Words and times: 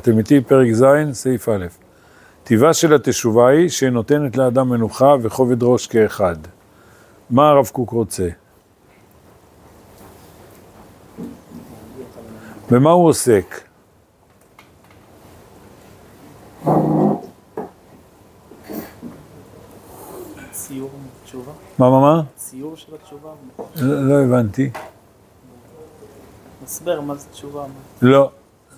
אתם 0.00 0.18
איתי 0.18 0.40
פרק 0.40 0.72
ז', 0.72 0.84
סעיף 1.12 1.48
א'. 1.48 1.66
טיבה 2.44 2.74
של 2.74 2.94
התשובה 2.94 3.48
היא 3.48 3.68
שהיא 3.68 3.90
נותנת 3.90 4.36
לאדם 4.36 4.68
מנוחה 4.68 5.14
וכובד 5.22 5.62
ראש 5.62 5.86
כאחד. 5.86 6.36
מה 7.30 7.48
הרב 7.48 7.66
קוק 7.72 7.90
רוצה? 7.90 8.28
במה 12.70 12.90
הוא 12.90 13.08
עוסק? 13.08 13.60
ציור 20.50 20.90
תשובה? 21.24 21.52
מה, 21.78 21.90
מה, 21.90 22.00
מה? 22.00 22.22
ציור 22.36 22.76
של 22.76 22.92
התשובה? 22.94 23.30
לא, 23.76 24.08
לא 24.08 24.24
הבנתי. 24.24 24.70
הסבר 26.64 27.00
מה 27.00 27.14
זה 27.14 27.28
תשובה? 27.32 27.64
לא, 28.02 28.30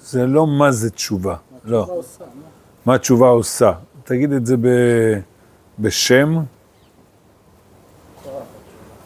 זה 0.02 0.26
לא 0.26 0.46
מה 0.46 0.72
זה 0.72 0.90
תשובה. 0.90 1.36
לא. 1.64 1.86
עושה, 1.88 2.24
מה? 2.86 2.94
התשובה 2.94 3.28
עושה. 3.28 3.72
תגיד 4.04 4.32
את 4.32 4.46
זה 4.46 4.56
ב... 4.56 4.68
בשם. 5.78 6.42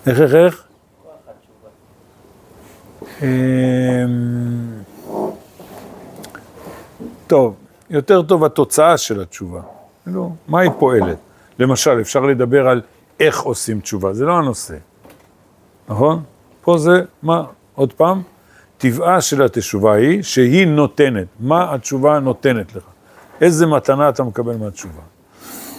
איך, 0.06 0.20
איך, 0.20 0.34
איך? 0.34 0.62
אמ, 3.22 3.26
טוב, 7.26 7.54
יותר 7.90 8.22
טוב 8.22 8.44
התוצאה 8.44 8.96
של 8.96 9.20
התשובה. 9.20 9.60
כאילו, 10.04 10.32
מה 10.48 10.60
היא 10.60 10.70
פועלת? 10.78 11.18
למשל, 11.58 12.00
אפשר 12.00 12.20
לדבר 12.20 12.68
על 12.68 12.82
איך 13.20 13.40
עושים 13.40 13.80
תשובה, 13.80 14.12
זה 14.12 14.24
לא 14.24 14.38
הנושא, 14.38 14.76
נכון? 15.88 16.22
פה 16.62 16.78
זה, 16.78 17.02
מה, 17.22 17.44
עוד 17.74 17.92
פעם? 17.92 18.22
טבעה 18.78 19.20
של 19.20 19.42
התשובה 19.42 19.94
היא 19.94 20.22
שהיא 20.22 20.66
נותנת. 20.66 21.26
מה 21.40 21.74
התשובה 21.74 22.18
נותנת 22.18 22.76
לך? 22.76 22.82
איזה 23.40 23.66
מתנה 23.66 24.08
אתה 24.08 24.22
מקבל 24.22 24.56
מהתשובה? 24.56 25.02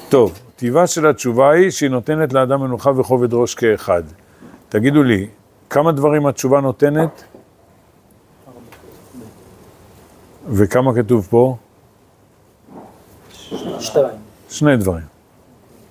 טוב, 0.09 0.39
טבעה 0.56 0.88
של 0.88 1.08
התשובה 1.08 1.52
היא 1.52 1.70
שהיא 1.70 1.89
נותנת 1.89 2.34
לאדם 2.34 2.62
מנוחה 2.62 2.92
וכובד 3.00 3.34
ראש 3.34 3.56
כאחד. 3.56 4.04
תגידו 4.70 5.04
לי, 5.04 5.28
כמה 5.70 5.92
דברים 5.92 6.26
התשובה 6.26 6.62
נותנת? 6.62 7.23
וכמה 10.48 10.95
כתוב 10.95 11.28
פה? 11.30 11.56
שתיים. 13.80 14.17
שני 14.50 14.78
דברים. 14.78 15.04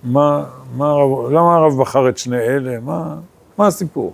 מה, 0.05 0.45
מה 0.77 0.93
למה 1.31 1.57
הרב 1.57 1.81
בחר 1.81 2.09
את 2.09 2.19
שני 2.19 2.39
אלה? 2.39 2.81
מה, 2.81 3.17
מה 3.59 3.67
הסיפור? 3.67 4.13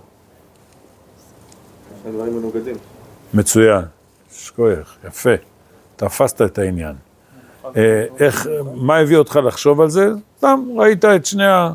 שני 2.03 2.11
דברים 2.11 2.37
מנוגדים. 2.37 2.75
מצוין, 3.33 3.81
שכוייך, 4.33 4.95
יפה, 5.07 5.29
תפסת 5.95 6.41
את 6.41 6.57
העניין. 6.57 6.95
אה, 7.77 8.05
איך, 8.19 8.47
מה 8.75 8.97
הביא 8.97 9.17
אותך 9.17 9.35
לחשוב 9.43 9.81
על 9.81 9.89
זה? 9.89 10.07
סתם, 10.37 10.59
ראית 10.75 11.05
את 11.05 11.25
שני 11.25 11.45
ה... 11.47 11.69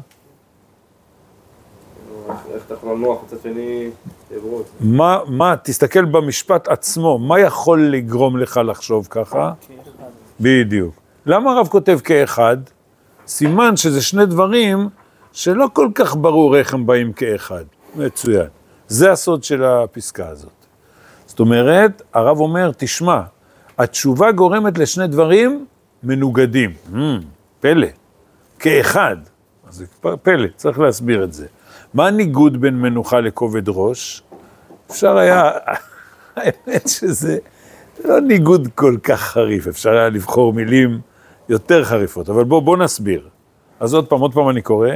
איך- 2.28 2.36
אתה 2.66 2.74
יכול 2.74 2.92
לנוח 2.92 3.18
מצד 3.24 3.36
שני 3.42 3.90
עברות. 4.36 4.66
מה, 4.80 5.18
מה, 5.28 5.54
תסתכל 5.62 6.04
במשפט 6.04 6.68
עצמו, 6.68 7.18
מה 7.18 7.40
יכול 7.40 7.86
לגרום 7.90 8.36
לך 8.36 8.60
לחשוב 8.64 9.06
ככה? 9.10 9.52
בדיוק. 10.40 10.94
למה 11.26 11.52
הרב 11.52 11.68
כותב 11.68 11.98
כאחד? 12.04 12.56
סימן 13.26 13.76
שזה 13.76 14.02
שני 14.02 14.26
דברים 14.26 14.88
שלא 15.32 15.66
כל 15.72 15.88
כך 15.94 16.16
ברור 16.16 16.56
איך 16.56 16.74
הם 16.74 16.86
באים 16.86 17.12
כאחד. 17.12 17.64
מצוין. 17.96 18.46
זה 18.88 19.12
הסוד 19.12 19.44
של 19.44 19.64
הפסקה 19.64 20.28
הזאת. 20.28 20.66
זאת 21.26 21.40
אומרת, 21.40 22.02
הרב 22.14 22.40
אומר, 22.40 22.70
תשמע, 22.76 23.20
התשובה 23.78 24.32
גורמת 24.32 24.78
לשני 24.78 25.06
דברים 25.06 25.66
מנוגדים. 26.02 26.72
Mm, 26.92 26.96
פלא. 27.60 27.86
כאחד. 28.58 29.16
אז 29.68 29.84
פלא, 30.22 30.48
צריך 30.56 30.78
להסביר 30.78 31.24
את 31.24 31.32
זה. 31.32 31.46
מה 31.94 32.06
הניגוד 32.06 32.60
בין 32.60 32.74
מנוחה 32.74 33.20
לכובד 33.20 33.68
ראש? 33.68 34.22
אפשר 34.90 35.16
היה, 35.16 35.50
האמת 36.36 36.88
שזה 36.88 37.38
לא 38.04 38.20
ניגוד 38.20 38.68
כל 38.74 38.96
כך 39.02 39.20
חריף, 39.20 39.66
אפשר 39.66 39.90
היה 39.90 40.08
לבחור 40.08 40.52
מילים 40.52 41.00
יותר 41.48 41.84
חריפות, 41.84 42.28
אבל 42.28 42.44
בואו 42.44 42.60
בוא 42.60 42.76
נסביר. 42.76 43.28
אז 43.80 43.94
עוד 43.94 44.06
פעם, 44.06 44.20
עוד 44.20 44.34
פעם 44.34 44.48
אני 44.48 44.62
קורא, 44.62 44.90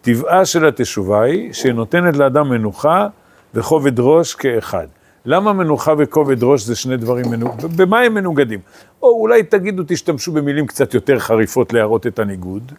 טבעה 0.00 0.44
של 0.44 0.66
התשובה 0.66 1.22
היא 1.22 1.52
שנותנת 1.52 2.16
לאדם 2.16 2.48
מנוחה 2.48 3.08
וכובד 3.54 4.00
ראש 4.00 4.34
כאחד. 4.34 4.86
למה 5.26 5.52
מנוחה 5.52 5.94
וכובד 5.98 6.42
ראש 6.42 6.62
זה 6.62 6.76
שני 6.76 6.96
דברים 6.96 7.30
מנוגדים? 7.30 7.70
במה 7.76 8.00
הם 8.00 8.14
מנוגדים? 8.14 8.60
או 9.02 9.08
אולי 9.20 9.42
תגידו, 9.42 9.82
תשתמשו 9.86 10.32
במילים 10.32 10.66
קצת 10.66 10.94
יותר 10.94 11.18
חריפות 11.18 11.72
להראות 11.72 12.06
את 12.06 12.18
הניגוד. 12.18 12.72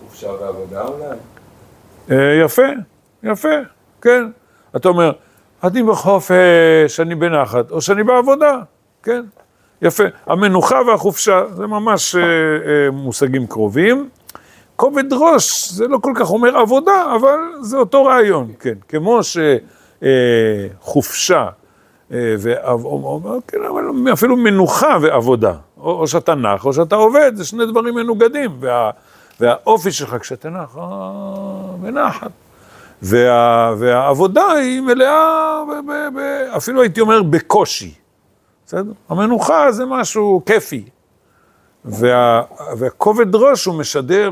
חופשה 0.00 0.28
ועבודה 0.28 0.82
אולי? 0.82 1.16
אה, 2.10 2.44
יפה, 2.44 2.66
יפה, 3.22 3.48
כן. 4.02 4.24
אתה 4.76 4.88
אומר, 4.88 5.12
אני 5.64 5.82
בחופש, 5.82 7.00
אני 7.00 7.14
בנחת, 7.14 7.70
או 7.70 7.80
שאני 7.80 8.04
בעבודה, 8.04 8.58
כן. 9.02 9.22
יפה. 9.82 10.04
המנוחה 10.26 10.76
והחופשה, 10.86 11.42
זה 11.54 11.66
ממש 11.66 12.16
אה, 12.16 12.22
אה, 12.22 12.90
מושגים 12.90 13.46
קרובים. 13.46 14.08
כובד 14.80 15.12
ראש, 15.12 15.70
זה 15.70 15.88
לא 15.88 15.98
כל 15.98 16.12
כך 16.16 16.30
אומר 16.30 16.56
עבודה, 16.56 17.14
אבל 17.16 17.38
זה 17.60 17.76
אותו 17.76 18.04
רעיון, 18.04 18.52
כן. 18.60 18.74
כמו 18.88 19.20
שחופשה, 20.82 21.48
אה, 22.12 22.34
או- 22.72 23.40
כן, 23.48 23.58
אפילו 24.12 24.36
מנוחה 24.36 24.96
ועבודה, 25.02 25.52
או, 25.80 25.90
או 25.92 26.06
שאתה 26.06 26.34
נח 26.34 26.64
או 26.64 26.72
שאתה 26.72 26.96
עובד, 26.96 27.32
זה 27.34 27.44
שני 27.44 27.66
דברים 27.66 27.94
מנוגדים, 27.94 28.50
וה, 28.60 28.90
והאופי 29.40 29.92
שלך 29.92 30.16
כשאתה 30.20 30.50
נח, 30.50 30.76
אה, 30.78 30.82
בנחת. 31.80 32.30
וה, 33.02 33.74
והעבודה 33.78 34.52
היא 34.52 34.80
מלאה, 34.80 35.62
ב, 35.68 35.90
ב, 35.90 36.18
ב, 36.18 36.20
אפילו 36.56 36.82
הייתי 36.82 37.00
אומר 37.00 37.22
בקושי, 37.22 37.94
בסדר? 38.66 38.92
המנוחה 39.08 39.72
זה 39.72 39.86
משהו 39.86 40.42
כיפי, 40.46 40.84
וה, 41.84 42.42
והכובד 42.78 43.34
ראש 43.34 43.64
הוא 43.64 43.74
משדר, 43.74 44.30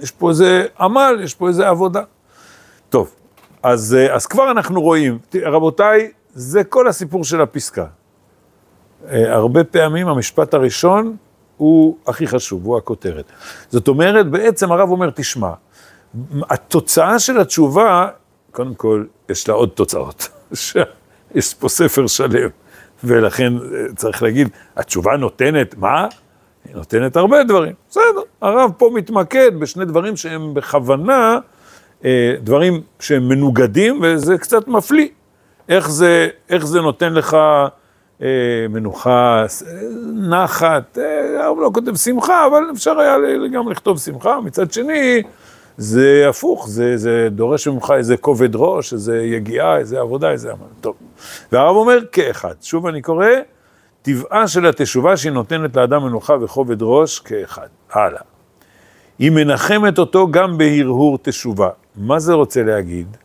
יש 0.00 0.10
פה 0.10 0.30
איזה 0.30 0.66
עמל, 0.80 1.20
יש 1.22 1.34
פה 1.34 1.48
איזה 1.48 1.68
עבודה. 1.68 2.02
טוב, 2.88 3.14
אז, 3.62 3.96
אה, 3.98 4.14
אז 4.14 4.26
כבר 4.26 4.50
אנחנו 4.50 4.80
רואים, 4.82 5.18
רבותיי, 5.42 6.10
זה 6.34 6.64
כל 6.64 6.88
הסיפור 6.88 7.24
של 7.24 7.40
הפסקה. 7.40 7.86
אה, 9.10 9.34
הרבה 9.34 9.64
פעמים 9.64 10.08
המשפט 10.08 10.54
הראשון 10.54 11.16
הוא 11.56 11.96
הכי 12.06 12.26
חשוב, 12.26 12.64
הוא 12.64 12.78
הכותרת. 12.78 13.32
זאת 13.70 13.88
אומרת, 13.88 14.30
בעצם 14.30 14.72
הרב 14.72 14.90
אומר, 14.90 15.10
תשמע, 15.10 15.52
התוצאה 16.50 17.18
של 17.18 17.40
התשובה, 17.40 18.08
קודם 18.50 18.74
כל, 18.74 19.04
יש 19.28 19.48
לה 19.48 19.54
עוד 19.54 19.68
תוצאות. 19.68 20.28
יש 21.34 21.54
פה 21.54 21.68
ספר 21.68 22.06
שלם, 22.06 22.48
ולכן 23.04 23.52
אה, 23.56 23.60
צריך 23.96 24.22
להגיד, 24.22 24.48
התשובה 24.76 25.16
נותנת, 25.16 25.74
מה? 25.76 26.06
היא 26.68 26.76
נותנת 26.76 27.16
הרבה 27.16 27.44
דברים. 27.44 27.72
בסדר, 27.90 28.22
הרב 28.42 28.70
פה 28.78 28.90
מתמקד 28.94 29.50
בשני 29.58 29.84
דברים 29.84 30.16
שהם 30.16 30.54
בכוונה, 30.54 31.38
אה, 32.04 32.34
דברים 32.42 32.80
שהם 33.00 33.28
מנוגדים, 33.28 34.00
וזה 34.02 34.38
קצת 34.38 34.68
מפליא. 34.68 35.08
איך 35.68 35.90
זה, 35.90 36.28
איך 36.50 36.66
זה 36.66 36.80
נותן 36.80 37.12
לך 37.12 37.36
אה, 38.22 38.66
מנוחה, 38.70 39.42
אה, 39.42 39.74
נחת, 40.14 40.98
אה, 40.98 41.44
הרב 41.44 41.58
לא 41.60 41.70
כותב 41.74 41.96
שמחה, 41.96 42.46
אבל 42.46 42.62
אפשר 42.72 42.98
היה 42.98 43.16
גם 43.52 43.68
לכתוב 43.70 43.98
שמחה. 43.98 44.40
מצד 44.40 44.72
שני, 44.72 45.22
זה 45.76 46.26
הפוך, 46.28 46.68
זה, 46.68 46.96
זה 46.96 47.28
דורש 47.30 47.68
ממך 47.68 47.92
איזה 47.96 48.16
כובד 48.16 48.56
ראש, 48.56 48.92
איזה 48.92 49.22
יגיעה, 49.22 49.78
איזה 49.78 50.00
עבודה, 50.00 50.30
איזה. 50.30 50.52
טוב. 50.80 50.94
והרב 51.52 51.76
אומר 51.76 51.98
כאחד. 52.12 52.54
שוב 52.62 52.86
אני 52.86 53.02
קורא, 53.02 53.26
טבעה 54.08 54.48
של 54.48 54.66
התשובה 54.66 55.16
שהיא 55.16 55.32
נותנת 55.32 55.76
לאדם 55.76 56.02
מנוחה 56.02 56.34
וכובד 56.40 56.76
ראש 56.80 57.18
כאחד. 57.18 57.68
הלאה. 57.92 58.20
היא 59.18 59.30
מנחמת 59.30 59.98
אותו 59.98 60.30
גם 60.30 60.58
בהרהור 60.58 61.18
תשובה. 61.22 61.70
מה 61.96 62.18
זה 62.18 62.32
רוצה 62.32 62.62
להגיד? 62.62 63.16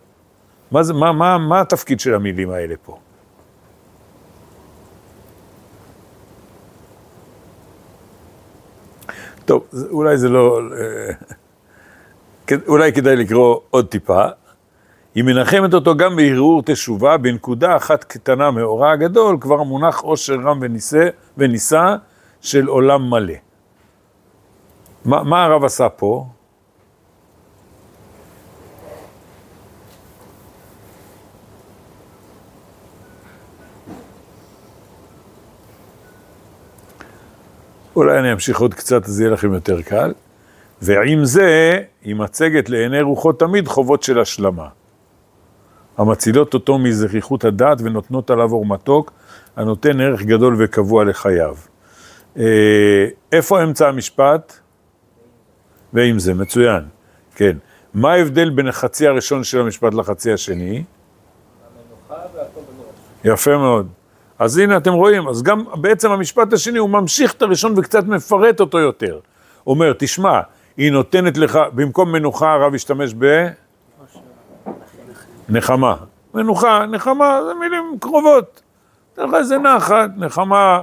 מה, 0.72 0.84
זה, 0.84 0.94
מה, 0.94 1.12
מה, 1.12 1.38
מה 1.38 1.62
התפקיד 1.62 2.00
של 2.00 2.14
המילים 2.16 2.50
האלה 2.50 2.76
פה? 2.84 2.98
טוב, 9.46 9.68
אולי 9.90 10.18
זה 10.18 10.30
לא... 10.30 10.60
אה, 12.52 12.58
אולי 12.68 12.94
כדאי 12.94 13.16
לקרוא 13.16 13.60
עוד 13.70 13.88
טיפה. 13.88 14.26
היא 15.16 15.24
מנחמת 15.24 15.74
אותו 15.74 15.96
גם 15.96 16.16
בהרהור 16.16 16.62
תשובה, 16.66 17.18
בנקודה 17.18 17.78
אחת 17.78 18.04
קטנה 18.04 18.52
מאורע 18.52 18.92
הגדול, 18.92 19.38
כבר 19.42 19.64
מונח 19.64 20.00
עושר 20.00 20.34
רם 20.34 20.60
ונישא, 20.62 21.08
ונישא 21.38 21.96
של 22.42 22.68
עולם 22.68 23.10
מלא. 23.10 23.34
ما, 25.06 25.24
מה 25.24 25.44
הרב 25.44 25.64
עשה 25.64 25.90
פה? 25.90 26.26
אולי 37.96 38.20
אני 38.20 38.34
אמשיך 38.34 38.60
עוד 38.60 38.74
קצת, 38.74 39.06
אז 39.06 39.20
יהיה 39.20 39.32
לכם 39.32 39.54
יותר 39.54 39.82
קל. 39.82 40.14
ועם 40.82 41.26
זה, 41.26 41.80
היא 42.04 42.16
מצגת 42.16 42.70
לעיני 42.70 43.02
רוחו 43.02 43.32
תמיד 43.32 43.68
חובות 43.68 44.04
של 44.04 44.20
השלמה. 44.20 44.68
המצילות 45.98 46.54
אותו 46.54 46.78
מזכיחות 46.78 47.46
הדעת 47.46 47.78
ונותנות 47.82 48.30
עליו 48.30 48.52
אור 48.52 48.66
מתוק, 48.66 49.12
הנותן 49.56 50.02
ערך 50.02 50.22
גדול 50.22 50.56
וקבוע 50.60 51.04
לחייו. 51.04 51.56
אה, 52.38 53.06
איפה 53.32 53.64
אמצע 53.64 53.88
המשפט? 53.88 54.60
ועם 55.94 56.20
זה, 56.20 56.34
מצוין, 56.34 56.84
כן. 57.36 57.58
מה 57.94 58.14
ההבדל 58.14 58.50
בין 58.50 58.68
החצי 58.68 59.08
הראשון 59.08 59.44
של 59.44 59.60
המשפט 59.60 59.94
לחצי 59.94 60.34
השני? 60.34 60.84
יפה 63.24 63.58
מאוד. 63.58 63.88
אז 64.40 64.58
הנה 64.58 64.78
אתם 64.78 64.94
רואים, 64.94 65.28
אז 65.28 65.44
גם 65.44 65.64
בעצם 65.76 66.12
המשפט 66.12 66.54
השני 66.54 66.80
הוא 66.80 66.90
ממשיך 66.90 67.34
את 67.34 67.42
הראשון 67.42 67.74
וקצת 67.78 68.04
מפרט 68.04 68.60
אותו 68.60 68.80
יותר. 68.80 69.20
אומר, 69.68 69.94
תשמע, 69.98 70.40
היא 70.78 70.92
נותנת 70.92 71.38
לך, 71.38 71.60
במקום 71.74 72.12
מנוחה 72.12 72.54
הרב 72.54 72.76
השתמש 72.76 73.14
בנחמה. 75.50 75.96
מנוחה, 76.34 76.86
נחמה 76.86 77.40
זה 77.48 77.54
מילים 77.54 77.98
קרובות. 78.00 78.62
תן 79.14 79.24
לך 79.24 79.34
איזה 79.34 79.58
נחת, 79.58 80.10
נחמה, 80.18 80.82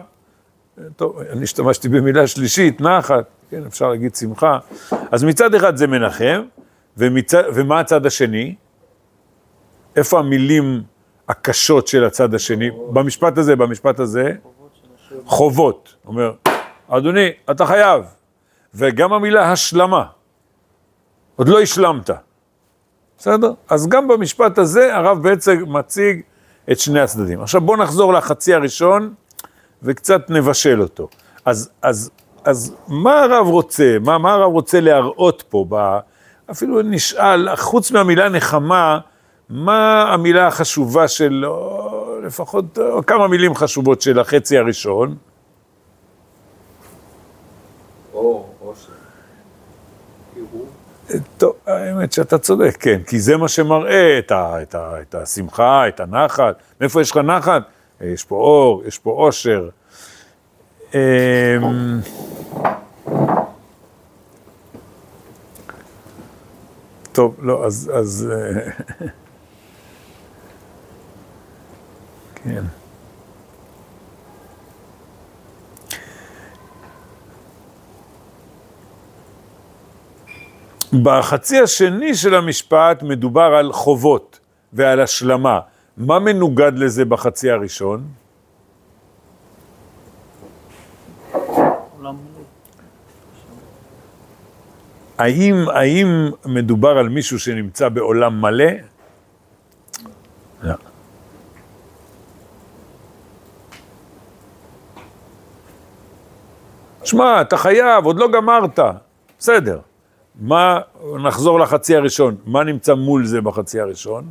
טוב, 0.96 1.18
אני 1.18 1.44
השתמשתי 1.44 1.88
במילה 1.88 2.26
שלישית, 2.26 2.80
נחת, 2.80 3.24
כן, 3.50 3.62
אפשר 3.66 3.88
להגיד 3.88 4.14
שמחה. 4.14 4.58
אז 5.10 5.24
מצד 5.24 5.54
אחד 5.54 5.76
זה 5.76 5.86
מנחם, 5.86 6.42
ומצד, 6.96 7.42
ומה 7.54 7.80
הצד 7.80 8.06
השני? 8.06 8.54
איפה 9.96 10.18
המילים 10.18 10.82
הקשות 11.28 11.86
של 11.86 12.04
הצד 12.04 12.34
השני? 12.34 12.70
במשפט 12.92 13.38
הזה, 13.38 13.56
במשפט 13.56 14.00
הזה, 14.00 14.32
חובות. 15.24 15.94
אומר, 16.06 16.32
אדוני, 16.88 17.28
אתה 17.50 17.66
חייב. 17.66 18.04
וגם 18.74 19.12
המילה 19.12 19.52
השלמה. 19.52 20.04
עוד 21.36 21.48
לא 21.48 21.60
השלמת. 21.60 22.10
בסדר? 23.20 23.52
אז 23.68 23.88
גם 23.88 24.08
במשפט 24.08 24.58
הזה 24.58 24.96
הרב 24.96 25.22
בעצם 25.22 25.64
מציג 25.66 26.20
את 26.72 26.80
שני 26.80 27.00
הצדדים. 27.00 27.42
עכשיו 27.42 27.60
בואו 27.60 27.76
נחזור 27.76 28.12
לחצי 28.12 28.54
הראשון 28.54 29.14
וקצת 29.82 30.30
נבשל 30.30 30.82
אותו. 30.82 31.08
אז, 31.44 31.70
אז, 31.82 32.10
אז 32.44 32.74
מה 32.88 33.22
הרב 33.22 33.46
רוצה? 33.46 33.96
מה, 34.04 34.18
מה 34.18 34.32
הרב 34.32 34.52
רוצה 34.52 34.80
להראות 34.80 35.44
פה? 35.48 35.64
ב, 35.68 35.98
אפילו 36.50 36.82
נשאל, 36.82 37.56
חוץ 37.56 37.90
מהמילה 37.90 38.28
נחמה, 38.28 38.98
מה 39.50 40.02
המילה 40.12 40.46
החשובה 40.46 41.08
של, 41.08 41.44
או, 41.46 42.20
לפחות 42.26 42.78
או, 42.78 43.06
כמה 43.06 43.28
מילים 43.28 43.54
חשובות 43.54 44.02
של 44.02 44.18
החצי 44.18 44.58
הראשון? 44.58 45.16
אור, 48.12 48.54
אושר. 48.62 48.99
טוב, 51.38 51.52
האמת 51.66 52.12
שאתה 52.12 52.38
צודק, 52.38 52.76
כן, 52.80 53.00
כי 53.06 53.20
זה 53.20 53.36
מה 53.36 53.48
שמראה 53.48 54.18
את, 54.18 54.30
ה, 54.30 54.62
את, 54.62 54.74
ה, 54.74 55.00
את 55.00 55.14
השמחה, 55.14 55.88
את 55.88 56.00
הנחת. 56.00 56.62
מאיפה 56.80 57.00
יש 57.00 57.10
לך 57.10 57.16
נחת? 57.16 57.62
יש 58.00 58.24
פה 58.24 58.36
אור, 58.36 58.82
יש 58.86 58.98
פה 58.98 59.10
אושר. 59.10 59.68
אמ, 60.94 61.00
טוב, 67.12 67.34
לא, 67.42 67.66
אז... 67.66 67.90
אז 67.94 68.28
בחצי 80.92 81.58
השני 81.58 82.14
של 82.14 82.34
המשפט 82.34 83.02
מדובר 83.02 83.54
על 83.58 83.72
חובות 83.72 84.38
ועל 84.72 85.00
השלמה. 85.00 85.60
מה 85.96 86.18
מנוגד 86.18 86.72
לזה 86.76 87.04
בחצי 87.04 87.50
הראשון? 87.50 88.08
האם, 95.18 95.68
האם 95.68 96.30
מדובר 96.46 96.98
על 96.98 97.08
מישהו 97.08 97.38
שנמצא 97.38 97.88
בעולם 97.88 98.40
מלא? 98.40 98.64
לא. 100.62 100.74
שמע, 107.04 107.40
אתה 107.40 107.56
חייב, 107.56 108.04
עוד 108.04 108.18
לא 108.18 108.30
גמרת. 108.30 108.78
בסדר. 109.38 109.89
מה, 110.34 110.80
נחזור 111.24 111.60
לחצי 111.60 111.96
הראשון. 111.96 112.36
מה 112.46 112.64
נמצא 112.64 112.94
מול 112.94 113.26
זה 113.26 113.40
בחצי 113.40 113.80
הראשון? 113.80 114.30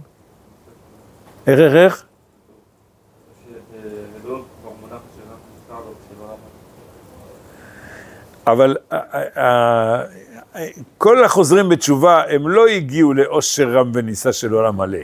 איך, 1.47 1.59
איך, 1.59 1.73
איך? 1.75 2.05
אבל 8.47 8.77
אה, 8.91 8.99
אה, 9.37 10.03
אה, 10.55 10.67
כל 10.97 11.23
החוזרים 11.23 11.69
בתשובה, 11.69 12.23
הם 12.29 12.47
לא 12.47 12.67
הגיעו 12.67 13.13
לאושר 13.13 13.69
רם 13.69 13.91
ונישא 13.93 14.31
של 14.31 14.53
עולם 14.53 14.77
מלא. 14.77 14.99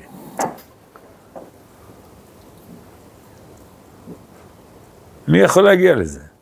מי 5.28 5.38
יכול 5.40 5.64
להגיע 5.64 5.96
לזה? 5.96 6.35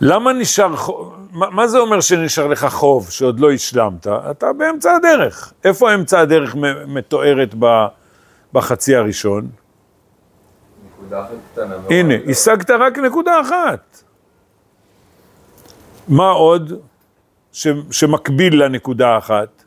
למה 0.00 0.32
נשאר 0.32 0.76
חוב? 0.76 1.16
מה, 1.32 1.50
מה 1.50 1.68
זה 1.68 1.78
אומר 1.78 2.00
שנשאר 2.00 2.46
לך 2.46 2.66
חוב 2.66 3.10
שעוד 3.10 3.40
לא 3.40 3.52
השלמת? 3.52 4.06
אתה 4.06 4.52
באמצע 4.52 4.92
הדרך. 4.92 5.52
איפה 5.64 5.94
אמצע 5.94 6.20
הדרך 6.20 6.54
מתוארת 6.86 7.54
ב, 7.58 7.66
בחצי 8.52 8.96
הראשון? 8.96 9.48
נקודה 10.86 11.22
אחת 11.22 11.30
קטנה. 11.52 11.74
הנה, 11.90 12.14
השגת 12.30 12.70
רק 12.70 12.98
נקודה 12.98 13.40
אחת. 13.40 14.02
מה 16.08 16.30
עוד 16.30 16.72
ש, 17.52 17.68
שמקביל 17.90 18.64
לנקודה 18.64 19.08
האחת? 19.08 19.62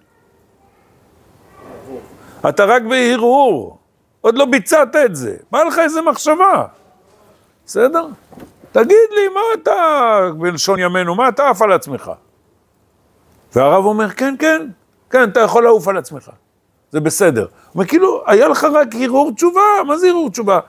אתה 2.49 2.65
רק 2.65 2.81
בהרהור, 2.81 3.77
עוד 4.21 4.35
לא 4.35 4.45
ביצעת 4.45 4.95
את 4.95 5.15
זה, 5.15 5.35
בא 5.51 5.63
לך 5.63 5.79
איזה 5.79 6.01
מחשבה, 6.01 6.65
בסדר? 7.65 8.07
תגיד 8.73 9.09
לי, 9.11 9.27
מה 9.33 9.41
אתה, 9.53 10.19
בלשון 10.37 10.79
ימינו, 10.79 11.15
מה 11.15 11.29
אתה 11.29 11.49
עף 11.49 11.61
על 11.61 11.71
עצמך? 11.71 12.11
והרב 13.55 13.85
אומר, 13.85 14.09
כן, 14.09 14.35
כן, 14.39 14.67
כן, 15.09 15.29
אתה 15.29 15.39
יכול 15.39 15.63
לעוף 15.63 15.87
על 15.87 15.97
עצמך, 15.97 16.29
זה 16.91 16.99
בסדר. 16.99 17.41
הוא 17.41 17.49
אומר, 17.75 17.85
כאילו, 17.85 18.23
היה 18.27 18.47
לך 18.47 18.63
רק 18.63 18.87
הרהור 19.01 19.31
תשובה, 19.31 19.61
מה 19.87 19.97
זה 19.97 20.07
הרהור 20.07 20.29
תשובה? 20.29 20.59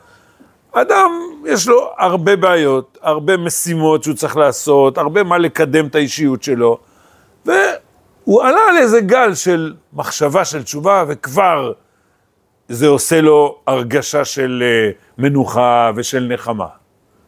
אדם, 0.73 1.11
יש 1.46 1.68
לו 1.68 1.90
הרבה 1.99 2.37
בעיות, 2.37 2.99
הרבה 3.02 3.37
משימות 3.37 4.04
שהוא 4.04 4.14
צריך 4.14 4.37
לעשות, 4.37 4.99
הרבה 4.99 5.23
מה 5.23 5.38
לקדם 5.38 5.87
את 5.87 5.94
האישיות 5.94 6.42
שלו, 6.42 6.78
והוא 7.46 8.42
עלה 8.42 8.61
על 8.68 8.76
איזה 8.76 9.00
גל 9.00 9.34
של 9.34 9.75
מחשבה 9.92 10.44
של 10.44 10.62
תשובה, 10.62 11.04
וכבר 11.08 11.73
זה 12.68 12.88
עושה 12.88 13.20
לו 13.20 13.58
הרגשה 13.66 14.25
של 14.25 14.62
אה, 14.66 14.90
מנוחה 15.18 15.90
ושל 15.96 16.28
נחמה, 16.32 16.68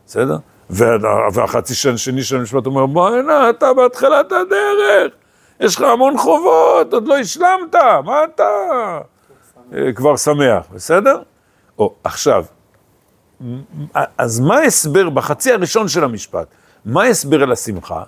בסדר? 0.06 0.36
וה- 0.70 0.96
והחצי 1.32 1.74
שני 1.74 2.22
של 2.22 2.36
המשפט 2.36 2.66
אומר, 2.66 2.86
בוא 2.86 3.08
הנה, 3.08 3.50
אתה 3.50 3.74
בהתחלת 3.74 4.32
הדרך, 4.32 5.12
יש 5.60 5.76
לך 5.76 5.82
המון 5.82 6.18
חובות, 6.18 6.92
עוד 6.92 7.08
לא 7.08 7.16
השלמת, 7.18 7.74
מה 8.04 8.24
אתה 8.24 8.44
אה, 9.74 9.92
כבר 9.92 10.16
שמח, 10.16 10.66
בסדר? 10.72 11.22
או, 11.78 11.94
עכשיו, 12.04 12.44
אז 14.18 14.40
מה 14.40 14.56
ההסבר 14.56 15.10
בחצי 15.10 15.52
הראשון 15.52 15.88
של 15.88 16.04
המשפט? 16.04 16.46
מה 16.84 17.02
ההסבר 17.02 17.44
לשמחה? 17.44 18.02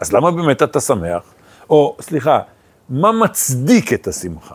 אז 0.00 0.12
למה 0.12 0.30
באמת 0.30 0.62
אתה 0.62 0.80
שמח? 0.80 1.22
או, 1.70 1.96
סליחה, 2.00 2.40
מה 2.88 3.12
מצדיק 3.12 3.92
את 3.92 4.08
השמחה? 4.08 4.54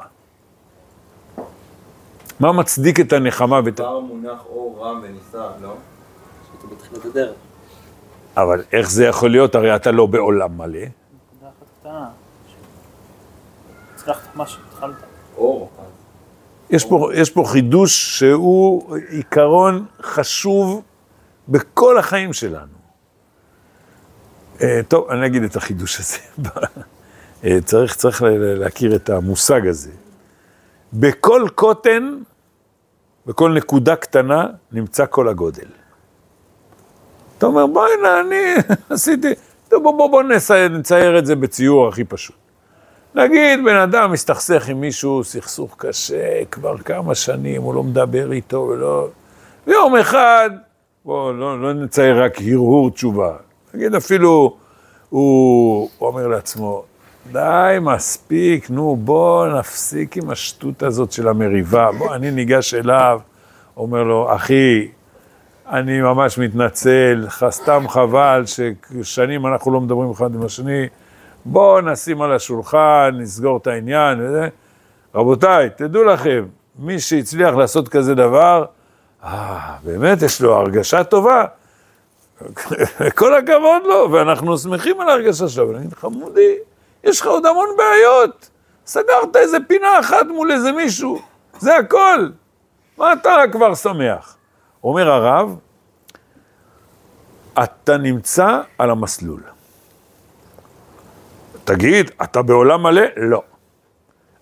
מה 2.40 2.52
מצדיק 2.52 3.00
את 3.00 3.14
הנחמה 3.14 3.60
ואת... 3.66 3.76
כבר 3.78 4.00
מונח 4.00 4.40
אור 4.50 4.80
רם 4.88 5.00
ונישא, 5.04 5.48
לא? 5.62 5.74
שאתה 6.62 6.76
בתחילת 6.76 7.06
הדרך. 7.06 7.36
אבל 8.38 8.64
איך 8.72 8.92
זה 8.92 9.06
יכול 9.06 9.32
להיות? 9.32 9.56
הרי 9.56 9.76
אתה 9.76 9.92
לא 9.92 10.06
בעולם 10.06 10.58
מלא. 10.58 10.80
נקודה 10.80 11.50
אחת 11.50 11.68
קטנה. 11.80 12.10
הצלחת 13.96 14.36
מה 14.36 14.48
שהתחלת. 14.48 14.96
אור. 15.38 15.70
יש 16.70 16.86
פה, 16.86 17.10
יש 17.14 17.30
פה 17.30 17.44
חידוש 17.48 18.20
שהוא 18.20 18.98
עיקרון 19.10 19.86
חשוב 20.02 20.82
בכל 21.48 21.98
החיים 21.98 22.34
שלנו. 22.34 22.82
אה, 24.62 24.82
טוב, 24.88 25.10
אני 25.10 25.26
אגיד 25.26 25.44
את 25.44 25.56
החידוש 25.56 26.00
הזה. 26.00 26.18
אה, 27.44 27.58
צריך, 27.66 27.96
צריך 27.96 28.24
להכיר 28.38 28.96
את 28.96 29.10
המושג 29.10 29.68
הזה. 29.68 29.92
בכל 30.94 31.48
קוטן 31.56 32.18
בכל 33.26 33.54
נקודה 33.54 33.96
קטנה 33.96 34.48
נמצא 34.72 35.06
כל 35.10 35.28
הגודל. 35.28 35.68
אתה 37.42 37.48
אומר, 37.48 37.68
בואי 37.68 37.92
הנה, 38.00 38.20
אני 38.20 38.54
עשיתי, 38.90 39.28
בוא, 39.72 39.80
בוא, 39.80 40.08
בוא 40.08 40.24
נצייר, 40.24 40.70
נצייר 40.70 41.20
את 41.20 41.26
זה 41.26 41.36
בציור 41.36 41.88
הכי 41.88 42.04
פשוט. 42.04 42.36
נגיד, 43.16 43.60
בן 43.66 43.76
אדם 43.76 44.12
מסתכסך 44.12 44.70
עם 44.70 44.82
מישהו, 44.82 45.24
סכסוך 45.24 45.76
קשה, 45.78 46.46
כבר 46.52 46.78
כמה 46.78 47.16
שנים, 47.16 47.62
הוא 47.62 47.74
לא 47.74 47.84
מדבר 47.84 48.32
איתו, 48.32 48.58
ולא... 48.58 49.08
ויום 49.68 49.96
אחד, 49.96 50.50
בואו 51.06 51.34
לא, 51.34 51.62
לא 51.62 51.74
נצייר 51.74 52.24
רק 52.24 52.38
הרהור 52.42 52.92
תשובה. 52.92 53.34
נגיד 53.74 53.96
אפילו, 53.96 54.56
הוא, 55.10 55.90
הוא 55.98 56.10
אומר 56.10 56.28
לעצמו, 56.28 56.84
די, 57.32 57.78
מספיק, 57.82 58.70
נו, 58.70 58.96
בוא 58.96 59.48
נפסיק 59.48 60.18
עם 60.18 60.30
השטות 60.30 60.84
הזאת 60.84 61.12
של 61.12 61.28
המריבה. 61.28 61.92
בוא, 61.98 62.16
אני 62.16 62.32
ניגש 62.32 62.74
אליו, 62.74 63.20
אומר 63.78 64.04
לו, 64.04 64.36
אחי, 64.36 64.88
אני 65.72 66.02
ממש 66.02 66.38
מתנצל, 66.38 67.28
סתם 67.50 67.86
חבל 67.88 68.44
ששנים 68.46 69.48
אנחנו 69.48 69.72
לא 69.72 69.82
מדברים 69.82 70.12
אחד 70.12 70.36
עם 70.36 70.46
השני, 70.46 70.88
בואו 71.46 71.82
נשים 71.82 72.22
על 72.22 72.32
השולחן, 72.32 73.12
נסגור 73.14 73.58
את 73.58 73.68
העניין 73.68 74.22
וזה. 74.22 74.48
רבותיי, 75.16 75.70
תדעו 75.76 76.04
לכם, 76.04 76.46
מי 76.80 77.00
שהצליח 77.00 77.56
לעשות 77.56 77.90
כזה 77.90 78.16
דבר, 78.16 78.66
אה, 79.24 79.76
באמת 79.84 80.22
יש 80.22 80.42
לו 80.42 80.56
הרגשה 80.56 81.04
טובה. 81.04 81.46
כל 83.18 83.36
הכבוד 83.36 83.82
לו, 83.86 84.12
ואנחנו 84.12 84.58
שמחים 84.58 85.02
על 85.02 85.10
ההרגשה 85.10 85.48
שלו. 85.48 85.68
ואני 85.68 85.80
אגיד 85.80 85.92
לך, 85.92 86.04
מודי, 86.04 86.56
יש 87.04 87.22
לך 87.22 87.28
עוד 87.28 87.46
המון 87.46 87.70
בעיות. 87.78 88.50
סגרת 88.86 89.36
איזה 89.36 89.58
פינה 89.68 90.00
אחת 90.00 90.26
מול 90.28 90.52
איזה 90.52 90.72
מישהו, 90.72 91.22
זה 91.60 91.78
הכל. 91.78 92.30
מה 92.98 93.14
אתה 93.14 93.36
כבר 93.52 93.76
שמח? 93.76 94.38
אומר 94.84 95.12
הרב, 95.12 95.58
אתה 97.64 97.98
נמצא 97.98 98.62
על 98.78 98.90
המסלול. 98.90 99.42
תגיד, 101.64 102.12
אתה 102.24 102.42
בעולם 102.42 102.84
מלא? 102.84 103.02
לא. 103.18 103.44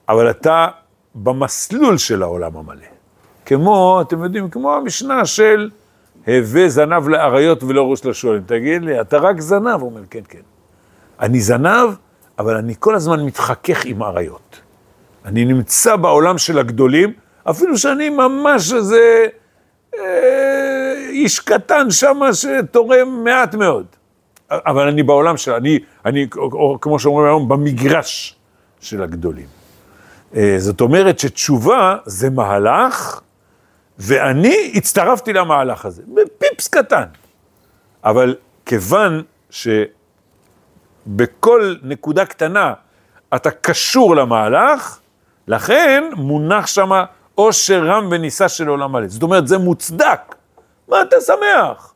אבל 0.09 0.29
אתה 0.29 0.67
במסלול 1.15 1.97
של 1.97 2.23
העולם 2.23 2.57
המלא. 2.57 2.85
כמו, 3.45 4.01
אתם 4.01 4.23
יודעים, 4.23 4.49
כמו 4.49 4.73
המשנה 4.73 5.25
של 5.25 5.69
הווה 6.27 6.69
זנב 6.69 7.07
לאריות 7.07 7.63
ולא 7.63 7.91
ראש 7.91 8.05
לשועלים. 8.05 8.43
תגיד 8.45 8.81
לי, 8.83 9.01
אתה 9.01 9.17
רק 9.17 9.41
זנב? 9.41 9.81
הוא 9.81 9.89
אומר, 9.89 10.01
כן, 10.09 10.21
כן. 10.29 10.41
אני 11.19 11.39
זנב, 11.39 11.89
אבל 12.39 12.55
אני 12.55 12.73
כל 12.79 12.95
הזמן 12.95 13.25
מתחכך 13.25 13.85
עם 13.85 14.03
אריות. 14.03 14.61
אני 15.25 15.45
נמצא 15.45 15.95
בעולם 15.95 16.37
של 16.37 16.59
הגדולים, 16.59 17.13
אפילו 17.49 17.77
שאני 17.77 18.09
ממש 18.09 18.73
איזה 18.73 19.27
איש 21.09 21.39
קטן 21.39 21.91
שם 21.91 22.19
שתורם 22.33 23.23
מעט 23.23 23.55
מאוד. 23.55 23.85
אבל 24.51 24.87
אני 24.87 25.03
בעולם 25.03 25.37
של, 25.37 25.53
אני, 25.53 25.79
אני, 26.05 26.27
או, 26.35 26.77
כמו 26.81 26.99
שאומרים 26.99 27.25
היום, 27.25 27.49
במגרש 27.49 28.35
של 28.79 29.03
הגדולים. 29.03 29.47
אה, 30.35 30.55
זאת 30.57 30.81
אומרת 30.81 31.19
שתשובה 31.19 31.97
זה 32.05 32.29
מהלך, 32.29 33.21
ואני 33.99 34.71
הצטרפתי 34.75 35.33
למהלך 35.33 35.85
הזה, 35.85 36.01
בפיפס 36.07 36.67
קטן. 36.67 37.03
אבל 38.03 38.35
כיוון 38.65 39.23
שבכל 39.49 39.75
נקודה 41.83 42.25
קטנה 42.25 42.73
אתה 43.35 43.51
קשור 43.51 44.15
למהלך, 44.15 44.99
לכן 45.47 46.03
מונח 46.15 46.67
שמה 46.67 47.05
עושר 47.39 47.83
רם 47.85 48.07
ונישא 48.11 48.47
של 48.47 48.67
עולם 48.67 48.91
מלא. 48.91 49.07
זאת 49.07 49.23
אומרת, 49.23 49.47
זה 49.47 49.57
מוצדק. 49.57 50.35
מה 50.87 51.01
אתה 51.01 51.15
שמח? 51.21 51.93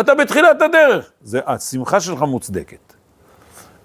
אתה 0.00 0.14
בתחילת 0.14 0.62
הדרך. 0.62 1.10
זה, 1.22 1.40
השמחה 1.46 2.00
שלך 2.00 2.22
מוצדקת. 2.22 2.94